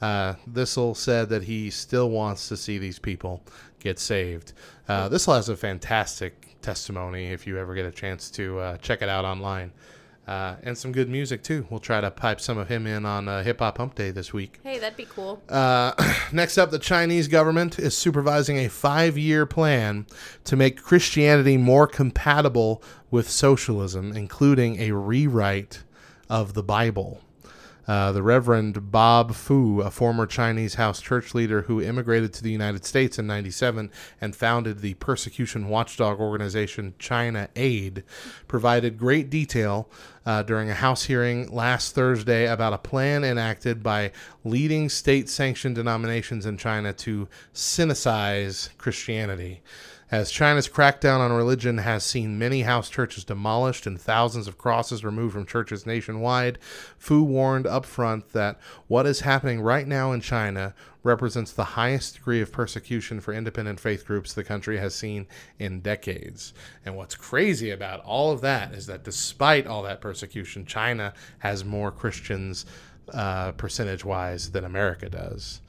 [0.00, 3.42] uh, Thi'sl said that he still wants to see these people
[3.78, 4.54] get saved.
[4.88, 9.08] Uh, has a fantastic testimony if you ever get a chance to uh, check it
[9.08, 9.72] out online.
[10.26, 11.66] Uh, and some good music too.
[11.70, 14.34] We'll try to pipe some of him in on uh, Hip Hop Hump Day this
[14.34, 14.60] week.
[14.62, 15.42] Hey, that'd be cool.
[15.48, 15.92] Uh,
[16.32, 20.04] next up, the Chinese government is supervising a five year plan
[20.44, 25.84] to make Christianity more compatible with socialism, including a rewrite
[26.28, 27.22] of the Bible.
[27.88, 32.50] Uh, the Reverend Bob Fu, a former Chinese house church leader who immigrated to the
[32.50, 38.04] United States in 97 and founded the persecution watchdog organization China Aid,
[38.46, 39.88] provided great detail
[40.26, 44.12] uh, during a House hearing last Thursday about a plan enacted by
[44.44, 49.62] leading state sanctioned denominations in China to sinicize Christianity.
[50.10, 55.04] As China's crackdown on religion has seen many house churches demolished and thousands of crosses
[55.04, 56.58] removed from churches nationwide,
[56.96, 62.14] Fu warned up front that what is happening right now in China represents the highest
[62.14, 65.26] degree of persecution for independent faith groups the country has seen
[65.58, 66.54] in decades.
[66.86, 71.66] And what's crazy about all of that is that despite all that persecution, China has
[71.66, 72.64] more Christians
[73.12, 75.60] uh, percentage wise than America does.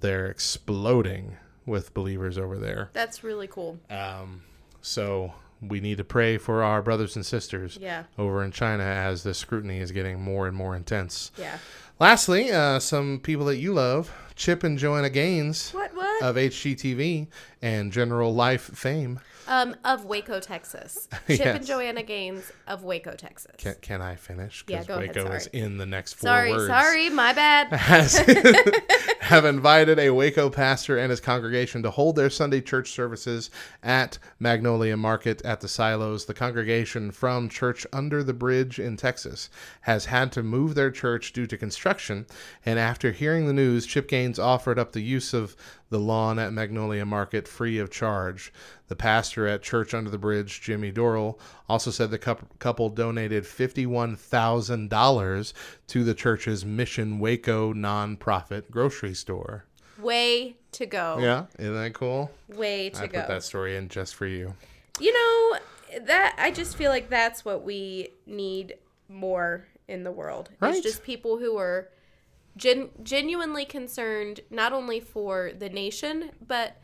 [0.00, 1.38] They're exploding
[1.68, 2.90] with believers over there.
[2.92, 3.78] That's really cool.
[3.90, 4.42] Um,
[4.82, 8.04] so we need to pray for our brothers and sisters Yeah.
[8.16, 11.30] over in China as the scrutiny is getting more and more intense.
[11.36, 11.58] Yeah.
[12.00, 15.92] Lastly, uh, some people that you love, Chip and Joanna Gaines What?
[15.94, 16.22] What?
[16.22, 17.26] of HGTV
[17.60, 19.18] and General Life fame.
[19.48, 21.08] Um, of Waco, Texas.
[21.26, 21.56] Chip Yes.
[21.56, 23.54] and Joanna Gaines of Waco, Texas.
[23.58, 24.64] Can, can I finish?
[24.68, 25.42] Yeah, go ahead, is sorry.
[25.52, 26.66] in the next four sorry, words.
[26.68, 27.72] sorry, my bad.
[27.72, 28.18] has
[29.20, 33.50] have invited a Waco pastor and his congregation to hold their Sunday church services
[33.82, 36.26] at Magnolia Market at the Silos.
[36.26, 39.48] The congregation from Church Under the Bridge in Texas
[39.82, 42.26] has had to move their church due to construction,
[42.64, 45.56] and after hearing the news, Chip Gaines offered up the use of
[45.90, 48.52] the lawn at Magnolia Market free of charge.
[48.88, 55.52] The pastor at Church Under the Bridge, Jimmy Dorrell, also said the couple donated $51,000
[55.86, 59.64] to the church's Mission Waco nonprofit grocery store.
[59.98, 61.18] Way to go.
[61.20, 62.30] Yeah, isn't that cool?
[62.48, 63.20] Way to I go.
[63.20, 64.54] put that story in just for you.
[65.00, 65.58] You know,
[66.02, 68.74] that I just feel like that's what we need
[69.08, 70.50] more in the world.
[70.60, 70.74] Right.
[70.74, 71.88] It's just people who are
[72.58, 76.76] gen- genuinely concerned not only for the nation, but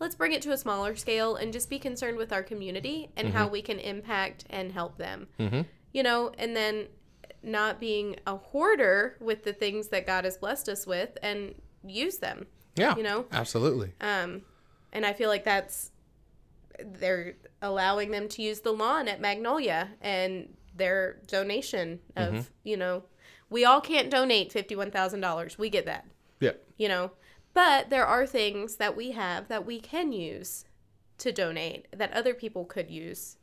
[0.00, 3.32] let's bring it to a smaller scale and just be concerned with our community and
[3.32, 5.28] how we can impact and help them.
[5.38, 5.60] Mm-hmm.
[5.92, 6.86] You know, and then
[7.42, 11.54] not being a hoarder with the things that God has blessed us with and
[11.86, 12.46] use them.
[12.76, 13.26] Yeah, You know?
[13.32, 13.92] absolutely.
[14.00, 14.42] Um,
[14.92, 15.90] and I feel like that's
[16.84, 22.40] they're allowing them to use the lawn at Magnolia and their donation of Mm-hmm.
[22.62, 23.02] you know
[23.50, 25.58] we all can't donate fifty one thousand dollars.
[25.58, 26.06] We get that
[26.40, 26.52] Yeah.
[26.76, 27.12] you know
[27.54, 30.64] but there are things that we have that we can use
[31.18, 33.36] to donate that other people could use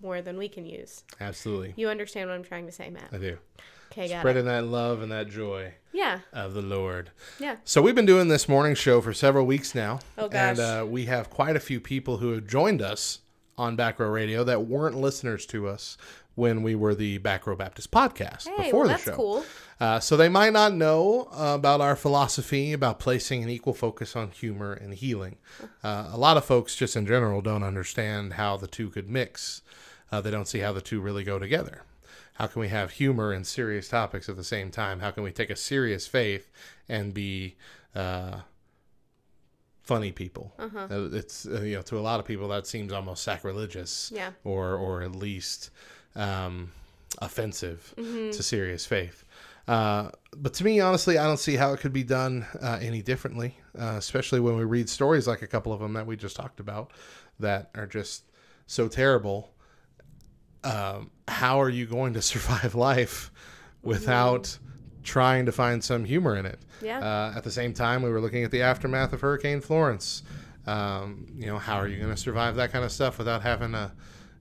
[0.00, 1.72] more than we can use Absolutely.
[1.76, 3.38] you understand what i'm trying to say matt I do.
[3.90, 7.10] okay got Spreading it that love and that joy yeah of the Lord.
[7.40, 9.98] yeah So we've been doing this morning show for several weeks now.
[10.16, 10.58] Oh, gosh.
[10.58, 13.20] And uh, we have quite a few people who have joined us
[13.56, 15.96] on Back Row Radio that weren't listeners to us
[16.38, 19.12] when we were the Back Row Baptist podcast hey before well the that's show.
[19.16, 19.44] cool
[19.80, 24.16] Uh, so they might not know uh, about our philosophy about placing an equal focus
[24.16, 25.36] on humor and healing.
[25.84, 29.62] Uh, a lot of folks, just in general, don't understand how the two could mix.
[30.10, 31.82] Uh, they don't see how the two really go together.
[32.34, 34.98] How can we have humor and serious topics at the same time?
[34.98, 36.50] How can we take a serious faith
[36.88, 37.54] and be
[37.94, 38.40] uh,
[39.82, 40.54] funny people?
[40.58, 44.32] Uh, It's uh, you know to a lot of people that seems almost sacrilegious, Yeah.
[44.44, 45.70] or or at least
[46.16, 46.72] um,
[47.20, 48.30] offensive Mm-hmm.
[48.30, 49.24] to serious faith.
[49.66, 53.02] Uh, but to me, honestly, I don't see how it could be done uh, any
[53.02, 56.36] differently, uh, especially when we read stories like a couple of them that we just
[56.36, 56.90] talked about
[57.38, 58.24] that are just
[58.66, 59.52] so terrible.
[60.64, 63.30] Um, how are you going to survive life
[63.82, 64.58] without
[65.04, 66.58] trying to find some humor in it?
[66.82, 67.00] Yeah.
[67.00, 70.22] Uh, at the same time, we were looking at the aftermath of Hurricane Florence.
[70.66, 73.74] Um, you know, how are you going to survive that kind of stuff without having
[73.74, 73.92] a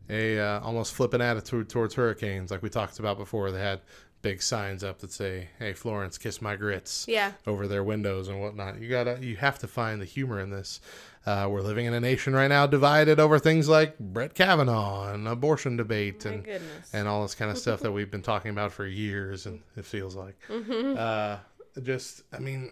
[0.10, 3.51] a uh, almost flippant attitude towards hurricanes, like we talked about before?
[3.51, 3.82] They had
[4.22, 8.41] big signs up that say, "Hey, Florence, kiss my grits." yeah over their windows and
[8.41, 8.82] whatnot.
[8.82, 10.80] You gotta, you have to find the humor in this.
[11.26, 15.28] Uh, we're living in a nation right now divided over things like Brett Kavanaugh and
[15.28, 18.51] abortion debate my and goodness and all this kind of stuff that we've been talking
[18.51, 20.38] about for years, and it feels like.
[20.49, 21.38] Uh,
[21.84, 22.72] just, I mean,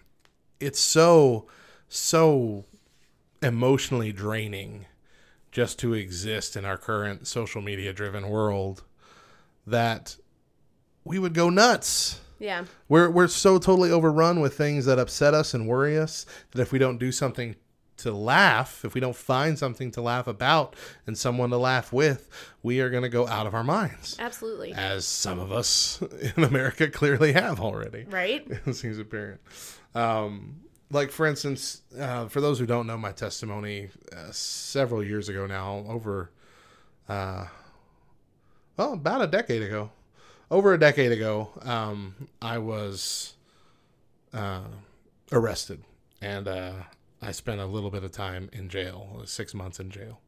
[0.60, 1.46] it's so,
[1.88, 2.64] so
[3.42, 4.86] emotionally draining
[5.52, 8.84] just to exist in our current social media driven world
[9.66, 10.16] that
[11.04, 12.20] we would go nuts.
[12.38, 16.60] yeah We're we're so totally overrun with things that upset us and worry us that
[16.62, 17.56] if we don't do something
[17.98, 20.74] to laugh, if we don't find something to laugh about
[21.06, 22.30] and someone to laugh with,
[22.62, 24.16] we are going to go out of our minds.
[24.18, 26.00] absolutely As some of us
[26.36, 28.04] in America clearly have already.
[28.08, 29.40] right it seems apparent.
[29.94, 35.28] Um, like for instance, uh, for those who don't know my testimony, uh, several years
[35.28, 36.30] ago now, over,
[37.08, 37.46] uh,
[38.76, 39.90] well, about a decade ago,
[40.50, 43.34] over a decade ago, um, I was
[44.34, 44.62] uh,
[45.30, 45.82] arrested,
[46.20, 46.72] and uh,
[47.22, 50.20] I spent a little bit of time in jail, six months in jail.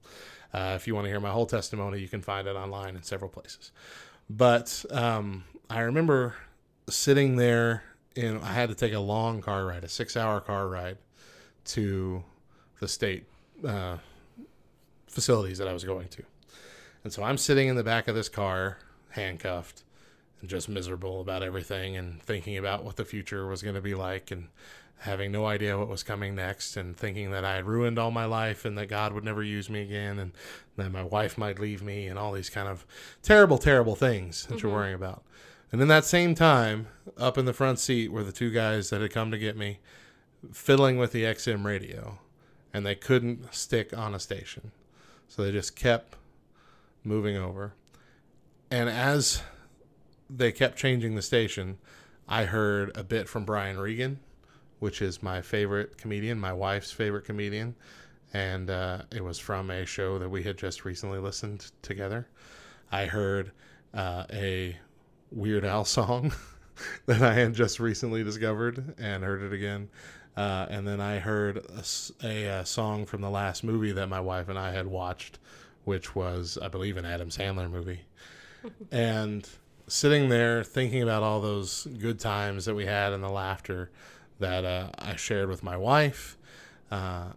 [0.54, 3.02] Uh, if you want to hear my whole testimony, you can find it online in
[3.02, 3.72] several places.
[4.28, 6.34] But um, I remember
[6.88, 7.82] sitting there,
[8.16, 10.98] and I had to take a long car ride, a six-hour car ride
[11.66, 12.22] to
[12.80, 13.24] the state
[13.66, 13.98] uh,
[15.06, 16.22] facilities that I was going to.
[17.04, 18.78] And so I'm sitting in the back of this car,
[19.10, 19.82] handcuffed,
[20.40, 23.94] and just miserable about everything, and thinking about what the future was going to be
[23.94, 24.48] like, and
[24.98, 28.24] having no idea what was coming next, and thinking that I had ruined all my
[28.24, 30.32] life, and that God would never use me again, and
[30.76, 32.86] that my wife might leave me, and all these kind of
[33.22, 35.24] terrible, terrible things that you're worrying about.
[35.72, 39.00] And in that same time, up in the front seat were the two guys that
[39.00, 39.80] had come to get me,
[40.52, 42.18] fiddling with the XM radio,
[42.74, 44.70] and they couldn't stick on a station.
[45.28, 46.16] So they just kept
[47.04, 47.72] moving over.
[48.70, 49.42] And as
[50.28, 51.78] they kept changing the station,
[52.28, 54.20] I heard a bit from Brian Regan,
[54.78, 57.76] which is my favorite comedian, my wife's favorite comedian.
[58.34, 62.28] And uh, it was from a show that we had just recently listened together.
[62.90, 63.52] I heard
[63.94, 64.76] uh, a
[65.32, 66.32] Weird Al song
[67.06, 69.88] that I had just recently discovered and heard it again.
[70.36, 71.64] Uh, and then I heard
[72.22, 75.38] a uh, song from the last movie that my wife and I had watched,
[75.84, 78.02] which was, I believe, an Adam Sandler movie.
[78.92, 79.48] and
[79.86, 83.90] sitting there thinking about all those good times that we had and the laughter
[84.38, 86.38] that uh, I shared with my wife,
[86.90, 87.32] uh,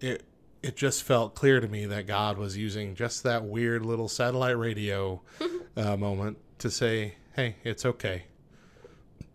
[0.00, 0.24] it
[0.62, 4.58] it just felt clear to me that God was using just that weird little satellite
[4.58, 5.22] radio
[5.76, 8.24] uh, moment to say, "Hey, it's okay.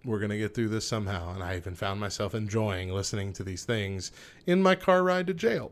[0.03, 3.63] We're gonna get through this somehow." And I even found myself enjoying listening to these
[3.63, 4.11] things
[4.45, 5.71] in my car ride to jail.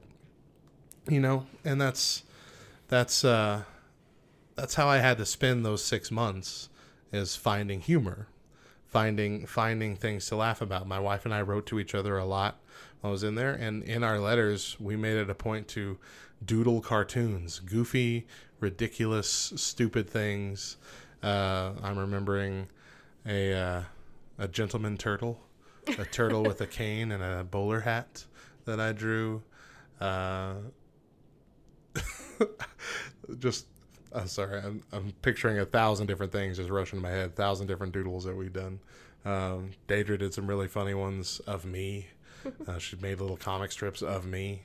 [1.07, 2.23] You know, and that's
[2.87, 3.65] that's uh,
[4.55, 6.69] that's how I had to spend those six months
[7.11, 8.29] is finding humor,
[8.87, 10.87] finding finding things to laugh about.
[10.87, 12.59] My wife and I wrote to each other a lot
[13.01, 15.99] while I was in there, and in our letters, we made it a point to
[16.43, 18.25] doodle cartoons, goofy,
[18.59, 20.77] ridiculous, stupid things.
[21.23, 22.67] Uh, I'm remembering
[23.25, 23.81] a uh,
[24.37, 25.39] a gentleman turtle,
[25.97, 28.25] a turtle with a cane and a bowler hat
[28.65, 29.41] that I drew.
[30.01, 30.55] Uh,
[33.39, 33.67] just
[34.13, 37.67] I'm sorry, I'm, I'm picturing a thousand different things just rushing in my head, thousand
[37.67, 38.79] different doodles that we've done.
[39.25, 42.07] Um, did some really funny ones of me.
[42.67, 44.63] Uh, she made little comic strips of me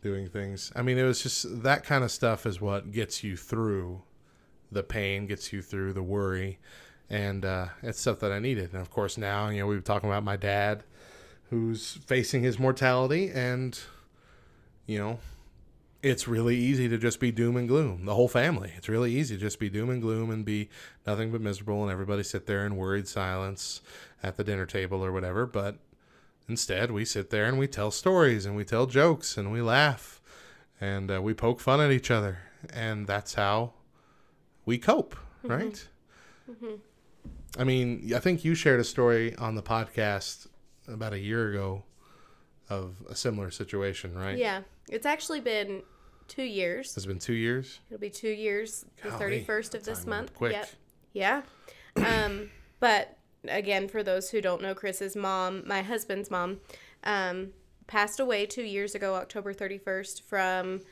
[0.00, 0.70] doing things.
[0.76, 4.02] I mean, it was just that kind of stuff is what gets you through
[4.76, 6.58] the pain, gets you through the worry,
[7.10, 8.72] and uh, it's stuff that I needed.
[8.72, 10.84] And of course, now you know we were talking about my dad,
[11.50, 13.78] who's facing his mortality, and
[14.86, 15.18] you know
[16.02, 18.04] it's really easy to just be doom and gloom.
[18.04, 18.72] The whole family.
[18.76, 20.68] It's really easy to just be doom and gloom and be
[21.04, 23.80] nothing but miserable and everybody sit there in worried silence
[24.22, 25.46] at the dinner table or whatever.
[25.46, 25.78] But
[26.48, 30.20] instead, we sit there and we tell stories and we tell jokes and we laugh
[30.80, 32.38] and uh, we poke fun at each other.
[32.72, 33.72] And that's how
[34.66, 35.88] we cope, right?
[37.58, 40.48] I mean, I think you shared a story on the podcast
[40.86, 41.84] about a year ago
[42.68, 44.36] of a similar situation, right?
[44.36, 44.62] Yeah.
[44.90, 45.82] It's actually been
[46.28, 46.94] two years.
[46.96, 47.80] It's been two years.
[47.88, 50.34] It'll be two years, the Golly, thirty first of this month.
[50.34, 50.52] quick.
[50.52, 50.68] Yep.
[51.12, 51.42] Yeah.
[51.96, 52.50] Um,
[52.80, 53.16] but
[53.48, 56.60] again, for those who don't know, Chris's mom, my husband's mom,
[57.04, 57.52] um,
[57.86, 60.82] passed away two years ago, October thirty first, from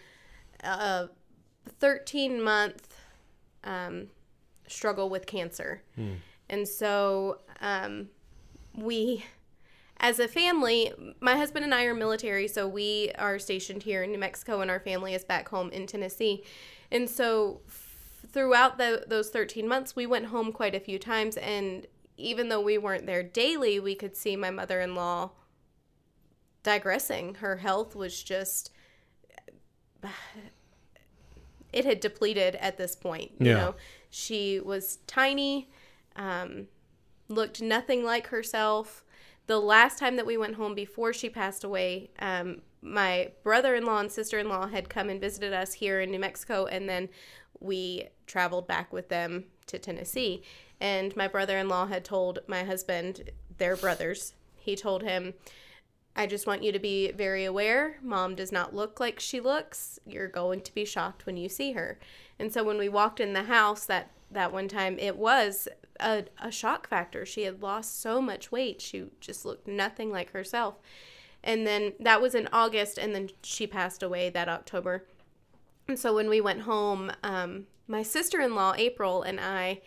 [0.62, 1.08] a
[1.78, 2.88] thirteen month
[3.64, 4.08] um,
[4.68, 5.82] struggle with cancer,
[6.48, 8.08] and so um,
[8.76, 9.24] we
[9.98, 14.10] as a family, my husband and I are military, so we are stationed here in
[14.10, 16.44] New Mexico, and our family is back home in Tennessee.
[16.90, 21.36] And so, f- throughout the, those 13 months, we went home quite a few times.
[21.36, 21.86] And
[22.16, 25.30] even though we weren't there daily, we could see my mother in law
[26.62, 27.36] digressing.
[27.36, 28.70] Her health was just.
[31.74, 33.32] It had depleted at this point.
[33.38, 33.54] You Yeah.
[33.54, 33.74] know,
[34.08, 35.68] she was tiny,
[36.16, 36.68] um,
[37.28, 39.04] looked nothing like herself
[39.46, 43.84] the last time that we went home before she passed away, um, my brother in
[43.84, 46.88] law and sister in law had come and visited us here in New Mexico, and
[46.88, 47.08] then
[47.60, 50.42] we traveled back with them to Tennessee.
[50.80, 55.34] And my brother in law had told my husband, they're brothers, he told him,
[56.16, 57.98] I just want you to be very aware.
[58.02, 59.98] Mom does not look like she looks.
[60.06, 61.98] You're going to be shocked when you see her.
[62.38, 65.68] And so when we walked in the house that that one time, it was
[66.00, 67.24] a, a shock factor.
[67.24, 68.80] She had lost so much weight.
[68.80, 70.76] She just looked nothing like herself.
[71.42, 75.06] And then that was in August, and then she passed away that October.
[75.86, 79.82] And so when we went home, um, my sister in law, April, and I,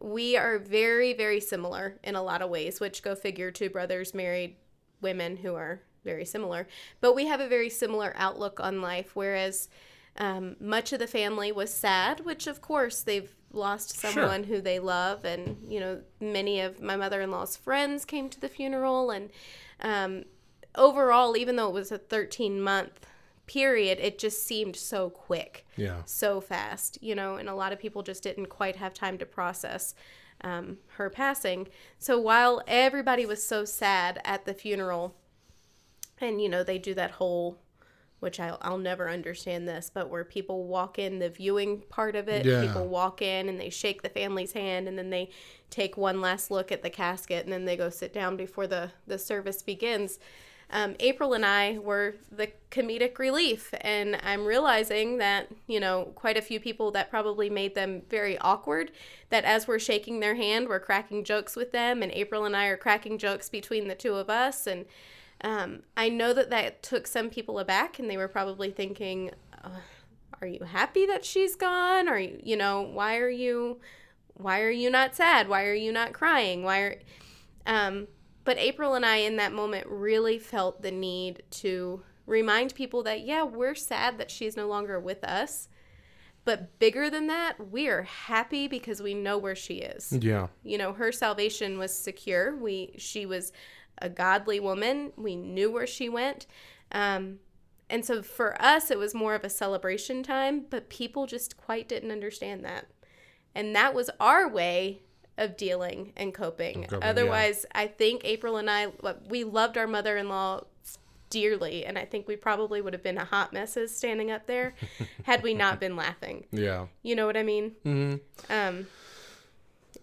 [0.00, 4.14] we are very, very similar in a lot of ways, which go figure two brothers
[4.14, 4.56] married
[5.02, 6.66] women who are very similar.
[7.00, 9.68] But we have a very similar outlook on life, whereas
[10.16, 14.10] um, much of the family was sad, which of course they've lost Sure.
[14.12, 15.24] someone who they love.
[15.24, 19.10] And, you know, many of my mother in law's friends came to the funeral.
[19.10, 19.30] And
[19.80, 20.24] um,
[20.74, 23.06] overall, even though it was a 13 month
[23.46, 26.02] period, it just seemed so quick Yeah.
[26.04, 29.26] so fast, you know, and a lot of people just didn't quite have time to
[29.26, 29.94] process
[30.42, 31.68] um, her passing.
[31.98, 35.14] So while everybody was so sad at the funeral,
[36.20, 37.58] and you know, they do that whole,
[38.20, 42.28] which I'll, I'll never understand this, but where people walk in the viewing part of
[42.28, 42.64] it, Yeah.
[42.64, 45.30] people walk in and they shake the family's hand and then they
[45.70, 48.90] take one last look at the casket and then they go sit down before the,
[49.06, 50.18] the service begins
[50.72, 56.38] um, April and I were the comedic relief, and I'm realizing that you know quite
[56.38, 58.90] a few people that probably made them very awkward.
[59.28, 62.66] That as we're shaking their hand, we're cracking jokes with them, and April and I
[62.66, 64.66] are cracking jokes between the two of us.
[64.66, 64.86] And
[65.42, 69.30] um, I know that that took some people aback, and they were probably thinking,
[70.40, 72.08] "Are you happy that she's gone?
[72.08, 73.78] Or you know, why are you,
[74.34, 75.48] why are you not sad?
[75.48, 76.62] Why are you not crying?
[76.62, 76.96] Why are?"
[77.66, 78.08] Um,
[78.44, 83.22] but April and I, in that moment, really felt the need to remind people that,
[83.22, 85.68] yeah, we're sad that she's no longer with us.
[86.44, 90.12] But bigger than that, we are happy because we know where she is.
[90.12, 90.48] Yeah.
[90.64, 92.56] You know, her salvation was secure.
[92.56, 93.52] We she was
[93.98, 95.12] a godly woman.
[95.16, 96.46] We knew where she went.
[96.90, 97.38] Um,
[97.88, 101.88] and so for us, it was more of a celebration time, but people just quite
[101.88, 102.86] didn't understand that.
[103.54, 105.02] And that was our way
[105.38, 106.84] of dealing and coping.
[106.84, 107.08] Coping, yeah.
[107.10, 108.88] Otherwise, I think April and I,
[109.28, 110.64] we loved our mother in law
[111.30, 111.86] dearly.
[111.86, 114.74] And I think we probably would have been a hot messes standing up there
[115.24, 116.44] had we not been laughing.
[116.52, 116.86] Yeah.
[117.02, 117.70] You know what I mean?
[117.82, 118.14] hmm
[118.50, 118.86] Um,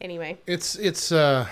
[0.01, 1.47] anyway, It's it's uh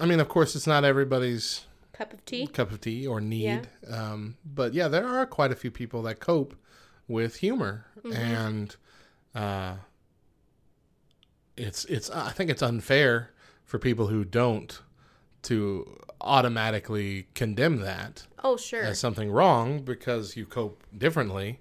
[0.00, 2.48] I mean, of course it's not everybody's cup of tea.
[2.48, 3.44] cup of tea or need.
[3.44, 3.62] Yeah.
[3.88, 6.56] Um but yeah, there are quite a few people that cope
[7.06, 8.74] with humor and
[9.36, 9.74] uh
[11.56, 13.30] it's it's I think it's unfair
[13.64, 14.80] for people who don't
[15.42, 18.82] to automatically condemn that Oh, sure.
[18.82, 21.60] as something wrong because you cope differently.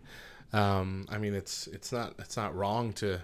[0.51, 3.19] Um, I mean, it's it's not it's not wrong to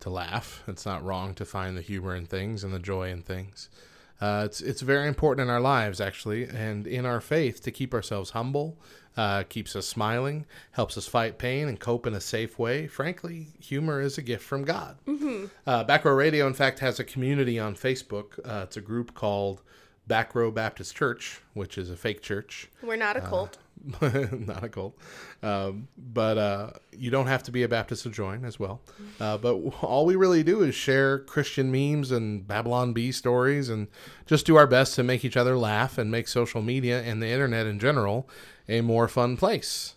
[0.00, 0.62] to laugh.
[0.66, 3.68] It's not wrong to find the humor in things and the joy in things.
[4.20, 7.92] Uh, it's it's very important in our lives actually, and in our faith to keep
[7.94, 8.78] ourselves humble.
[9.16, 12.86] Uh, keeps us smiling, helps us fight pain and cope in a safe way.
[12.86, 14.96] Frankly, humor is a gift from God.
[15.06, 15.46] Mm-hmm.
[15.66, 18.38] Uh, Back Row Radio, in fact, has a community on Facebook.
[18.44, 19.62] Uh, it's a group called
[20.06, 22.68] Back Row Baptist Church, which is a fake church.
[22.82, 23.58] We're not a cult.
[24.02, 24.96] not a cult.
[25.42, 28.80] Um, but uh, you don't have to be a Baptist to join as well.
[29.20, 33.88] Uh, but all we really do is share Christian memes and Babylon Bee stories and
[34.26, 37.28] just do our best to make each other laugh and make social media and the
[37.28, 38.28] internet in general
[38.70, 39.94] a more fun place.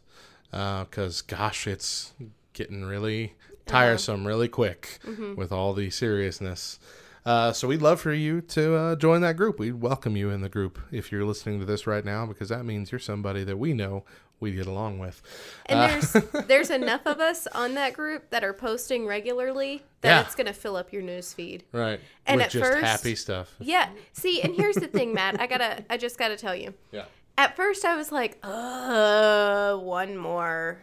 [0.52, 2.14] Because, gosh, it's
[2.54, 3.34] getting really
[3.66, 5.00] tiresome really quick
[5.36, 6.80] with all the seriousness.
[7.26, 9.58] Uh, so we'd love for you to uh, join that group.
[9.58, 12.66] We'd welcome you in the group if you're listening to this right now, because that
[12.66, 14.04] means you're somebody that we know
[14.42, 15.22] we get along with.
[15.68, 16.12] And Uh, there's
[16.48, 20.22] there's enough of us on that group that are posting regularly that Yeah.
[20.22, 21.64] it's gonna fill up your news feed.
[21.72, 22.02] right.
[22.26, 23.56] And with at just first- happy stuff.
[23.58, 23.88] Yeah.
[24.12, 25.40] See, and here's the thing, Matt.
[25.40, 26.74] I gotta I just gotta tell you.
[26.92, 27.06] Yeah.
[27.38, 30.82] At first I was like, uh one more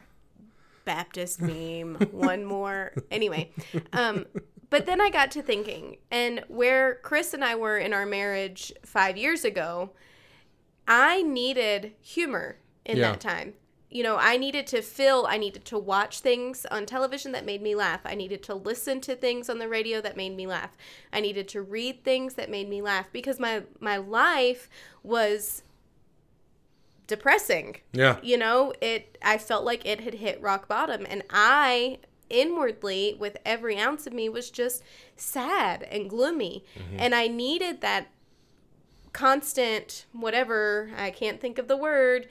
[0.84, 2.92] Baptist meme, one more.
[3.11, 3.51] Anyway,
[3.92, 4.26] um,
[4.70, 8.72] but then I got to thinking, and where Chris and I were in our marriage
[8.84, 9.90] five years ago,
[10.88, 13.11] I needed humor in Yeah.
[13.12, 13.55] that time.
[13.90, 17.61] You know, I needed to feel, I needed to watch things on television that made
[17.61, 18.01] me laugh.
[18.05, 20.70] I needed to listen to things on the radio that made me laugh.
[21.12, 24.68] I needed to read things that made me laugh because my my life
[25.03, 25.64] was
[27.11, 27.76] depressing.
[27.92, 28.16] Yeah.
[28.22, 31.98] you know it i felt like it had hit rock bottom and i
[32.30, 34.82] inwardly with every ounce of me was just
[35.16, 36.64] sad and gloomy.
[36.78, 36.96] Mm-hmm.
[37.00, 38.06] And i needed that
[39.12, 42.28] constant whatever i can't think of the word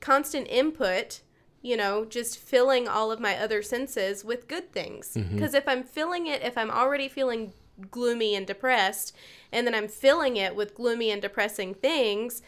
[0.00, 1.20] constant input
[1.60, 5.12] you know just filling all of my other senses with good things.
[5.14, 5.34] Mm-hmm.
[5.34, 7.52] Because if i'm filling it if i'm already feeling
[7.90, 9.14] gloomy and depressed
[9.52, 12.42] and then i'm filling it with gloomy and depressing things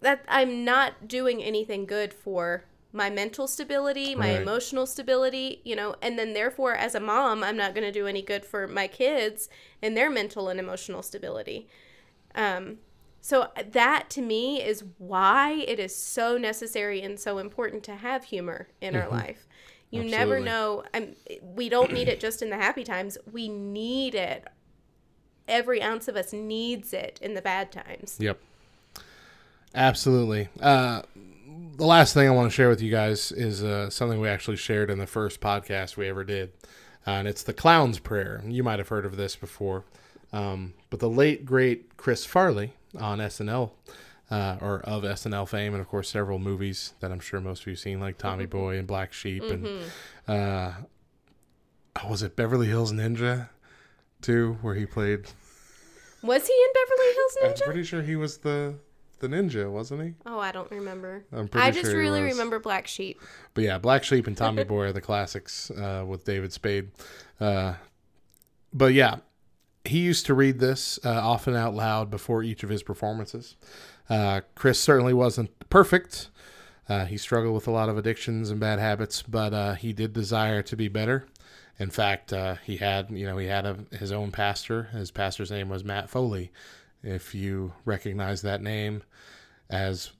[0.00, 4.42] that I'm not doing anything good for my mental stability, my Right.
[4.42, 8.06] emotional stability, you know, and then therefore as a mom, I'm not going to do
[8.06, 9.48] any good for my kids
[9.82, 11.68] and their mental and emotional stability.
[12.34, 12.78] Um
[13.20, 18.24] so that to me is why it is so necessary and so important to have
[18.24, 19.46] humor in our life.
[19.90, 20.84] You never know.
[20.94, 23.18] I'm, we don't need it just in the happy times.
[23.30, 24.46] We need it.
[25.46, 28.18] Every ounce of us needs it in the bad times.
[28.20, 28.38] Yep.
[29.74, 30.48] Absolutely.
[30.60, 31.02] Uh,
[31.76, 34.56] the last thing I want to share with you guys is uh, something we actually
[34.56, 36.52] shared in the first podcast we ever did,
[37.06, 38.42] uh, and it's the clown's prayer.
[38.44, 39.84] You might have heard of this before,
[40.32, 43.70] um, but the late great Chris Farley on SNL.
[44.30, 47.68] Uh, or of SNL fame, and of course several movies that I'm sure most of
[47.68, 49.66] you've seen, like Tommy Boy and Black Sheep, and
[50.28, 50.72] uh,
[52.04, 53.48] oh, was it Beverly Hills Ninja,
[54.20, 55.28] too, where he played
[56.22, 57.62] Was he in Beverly Hills Ninja?
[57.62, 58.74] I'm pretty sure he was the
[59.20, 60.14] the ninja, wasn't he?
[60.26, 61.24] Oh, I don't remember.
[61.32, 63.20] I'm pretty I just sure really remember Black Sheep.
[63.54, 66.90] But yeah, Black Sheep and Tommy Boy are the classics uh, with David Spade.
[67.40, 67.74] Uh,
[68.72, 69.16] but yeah,
[69.84, 73.56] he used to read this uh, often out loud before each of his performances.
[74.08, 76.30] Uh, Chris certainly wasn't perfect.
[76.88, 80.12] Uh, he struggled with a lot of addictions and bad habits, but uh, he did
[80.12, 81.26] desire to be better.
[81.78, 84.84] In fact, uh, he had, you know, he had a, his own pastor.
[84.84, 86.50] His pastor's name was Matt Foley.
[87.02, 89.02] If you recognize that name
[89.70, 90.10] as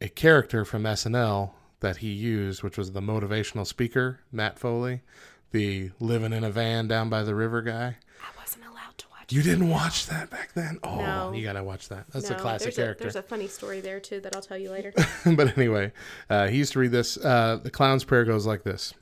[0.00, 5.02] a character from SNL that he used, which was the motivational speaker, Matt Foley,
[5.50, 7.96] the living in a van down by the river guy.
[8.22, 9.32] I wasn't allowed to watch.
[9.32, 10.78] You didn't watch that back then?
[10.82, 11.32] Oh, No.
[11.32, 12.06] you gotta watch that.
[12.10, 13.02] That's a classic there's character.
[13.02, 14.92] A, there's a funny story there too that I'll tell you later.
[15.36, 15.92] but anyway,
[16.30, 17.16] uh, he used to read this.
[17.18, 18.94] Uh, the clown's prayer goes like this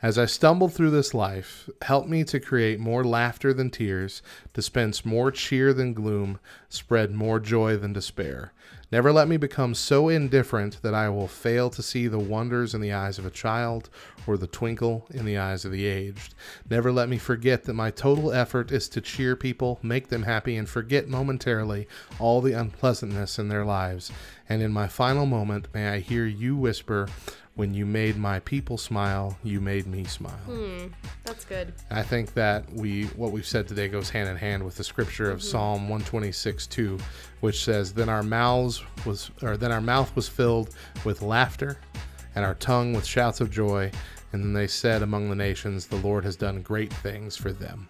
[0.00, 4.22] As I stumble through this life, help me to create more laughter than tears,
[4.54, 6.38] dispense more cheer than gloom,
[6.68, 8.52] spread more joy than despair.
[8.92, 12.80] Never let me become so indifferent that I will fail to see the wonders in
[12.80, 13.90] the eyes of a child
[14.26, 16.34] or the twinkle in the eyes of the aged.
[16.70, 20.56] Never let me forget that my total effort is to cheer people, make them happy,
[20.56, 21.86] and forget momentarily
[22.18, 24.10] all the unpleasantness in their lives.
[24.48, 27.08] And in my final moment, may I hear you whisper,
[27.54, 30.44] When you made my people smile, you made me smile.
[30.46, 30.86] Hmm,
[31.24, 31.72] that's good.
[31.90, 35.30] I think that we what we've said today goes hand in hand with the scripture
[35.30, 35.48] of mm-hmm.
[35.48, 36.98] Psalm 126 2,
[37.40, 41.78] which says, Then our mouths was or then our mouth was filled with laughter
[42.36, 43.90] and our tongue with shouts of joy.
[44.32, 47.88] And then they said among the nations, The Lord has done great things for them.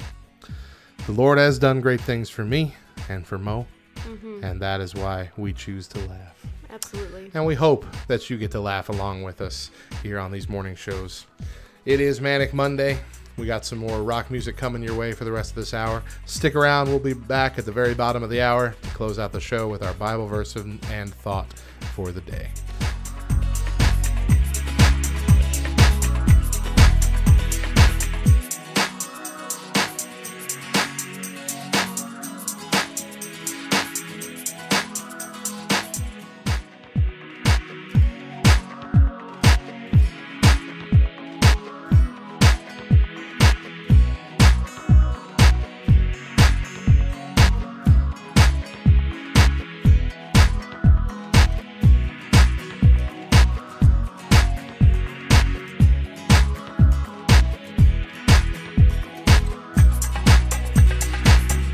[1.07, 2.75] The Lord has done great things for me
[3.09, 3.67] and for Mo,
[3.99, 4.45] Mm-hmm.
[4.45, 6.47] and that is why we choose to laugh.
[6.71, 7.31] Absolutely.
[7.35, 9.71] And we hope that you get to laugh along with us
[10.03, 11.27] here on these morning shows.
[11.85, 12.99] It is Manic Monday.
[13.39, 16.03] We got some more rock music coming your way for the rest of this hour.
[16.27, 16.89] Stick around.
[16.89, 19.69] We'll be back at the very bottom of the hour to close out the show
[19.69, 21.53] with our Bible verse and, and thought
[21.95, 22.49] for the day.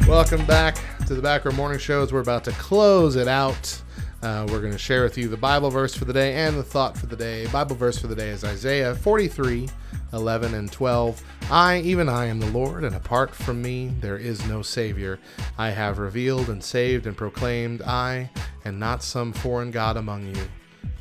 [0.09, 0.77] Welcome back
[1.07, 2.13] to the Back Row Morning Shows.
[2.13, 3.83] We're about to close it out.
[4.23, 6.63] Uh, we're going to share with you the Bible verse for the day and the
[6.63, 7.47] thought for the day.
[7.47, 9.67] Bible verse for the day is Isaiah 43,
[10.13, 11.23] 11 and 12.
[11.51, 15.19] I, even I, am the Lord, and apart from me there is no Savior.
[15.57, 18.31] I have revealed and saved and proclaimed, I,
[18.67, 20.43] and not some foreign God among you.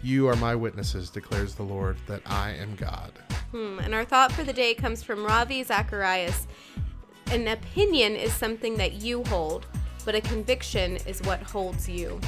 [0.01, 3.11] You are my witnesses, declares the Lord, that I am God.
[3.51, 6.47] Hmm, and our thought for the day comes from Ravi Zacharias.
[7.27, 9.65] An opinion is something that you hold,
[10.05, 12.19] but a conviction is what holds you.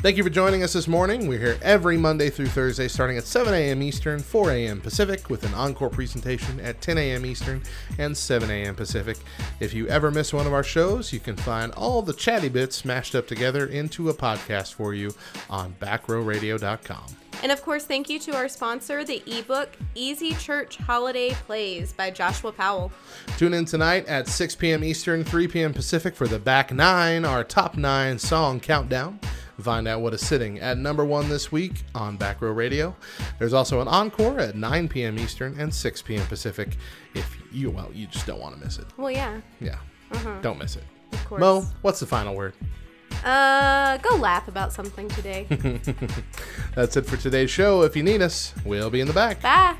[0.00, 1.26] Thank you for joining us this morning.
[1.26, 3.82] We're here every Monday through Thursday starting at 7 a.m.
[3.82, 4.80] Eastern, 4 a.m.
[4.80, 7.26] Pacific, with an encore presentation at 10 a.m.
[7.26, 7.62] Eastern
[7.98, 8.76] and 7 a.m.
[8.76, 9.16] Pacific.
[9.58, 12.76] If you ever miss one of our shows, you can find all the chatty bits
[12.76, 15.12] smashed up together into a podcast for you
[15.50, 17.27] on backrowradio.com.
[17.42, 22.10] And of course, thank you to our sponsor, the ebook Easy Church Holiday Plays by
[22.10, 22.90] Joshua Powell.
[23.36, 24.82] Tune in tonight at 6 p.m.
[24.82, 25.72] Eastern, 3 p.m.
[25.72, 29.20] Pacific for the Back Nine, our top nine song countdown.
[29.60, 32.94] Find out what is sitting at number one this week on Back Row Radio.
[33.40, 35.18] There's also an encore at 9 p.m.
[35.18, 36.24] Eastern and 6 p.m.
[36.28, 36.76] Pacific.
[37.14, 38.86] If you, well, you just don't want to miss it.
[38.96, 39.78] Well, yeah, Yeah.
[40.12, 40.40] Uh-huh.
[40.42, 40.84] Don't miss it.
[41.12, 41.40] of course.
[41.40, 42.54] Mo, what's the final word?
[43.24, 45.46] Uh, go laugh about something today.
[46.74, 47.82] That's it for today's show.
[47.82, 49.42] If you need us, we'll be in the back.
[49.42, 49.76] Bye.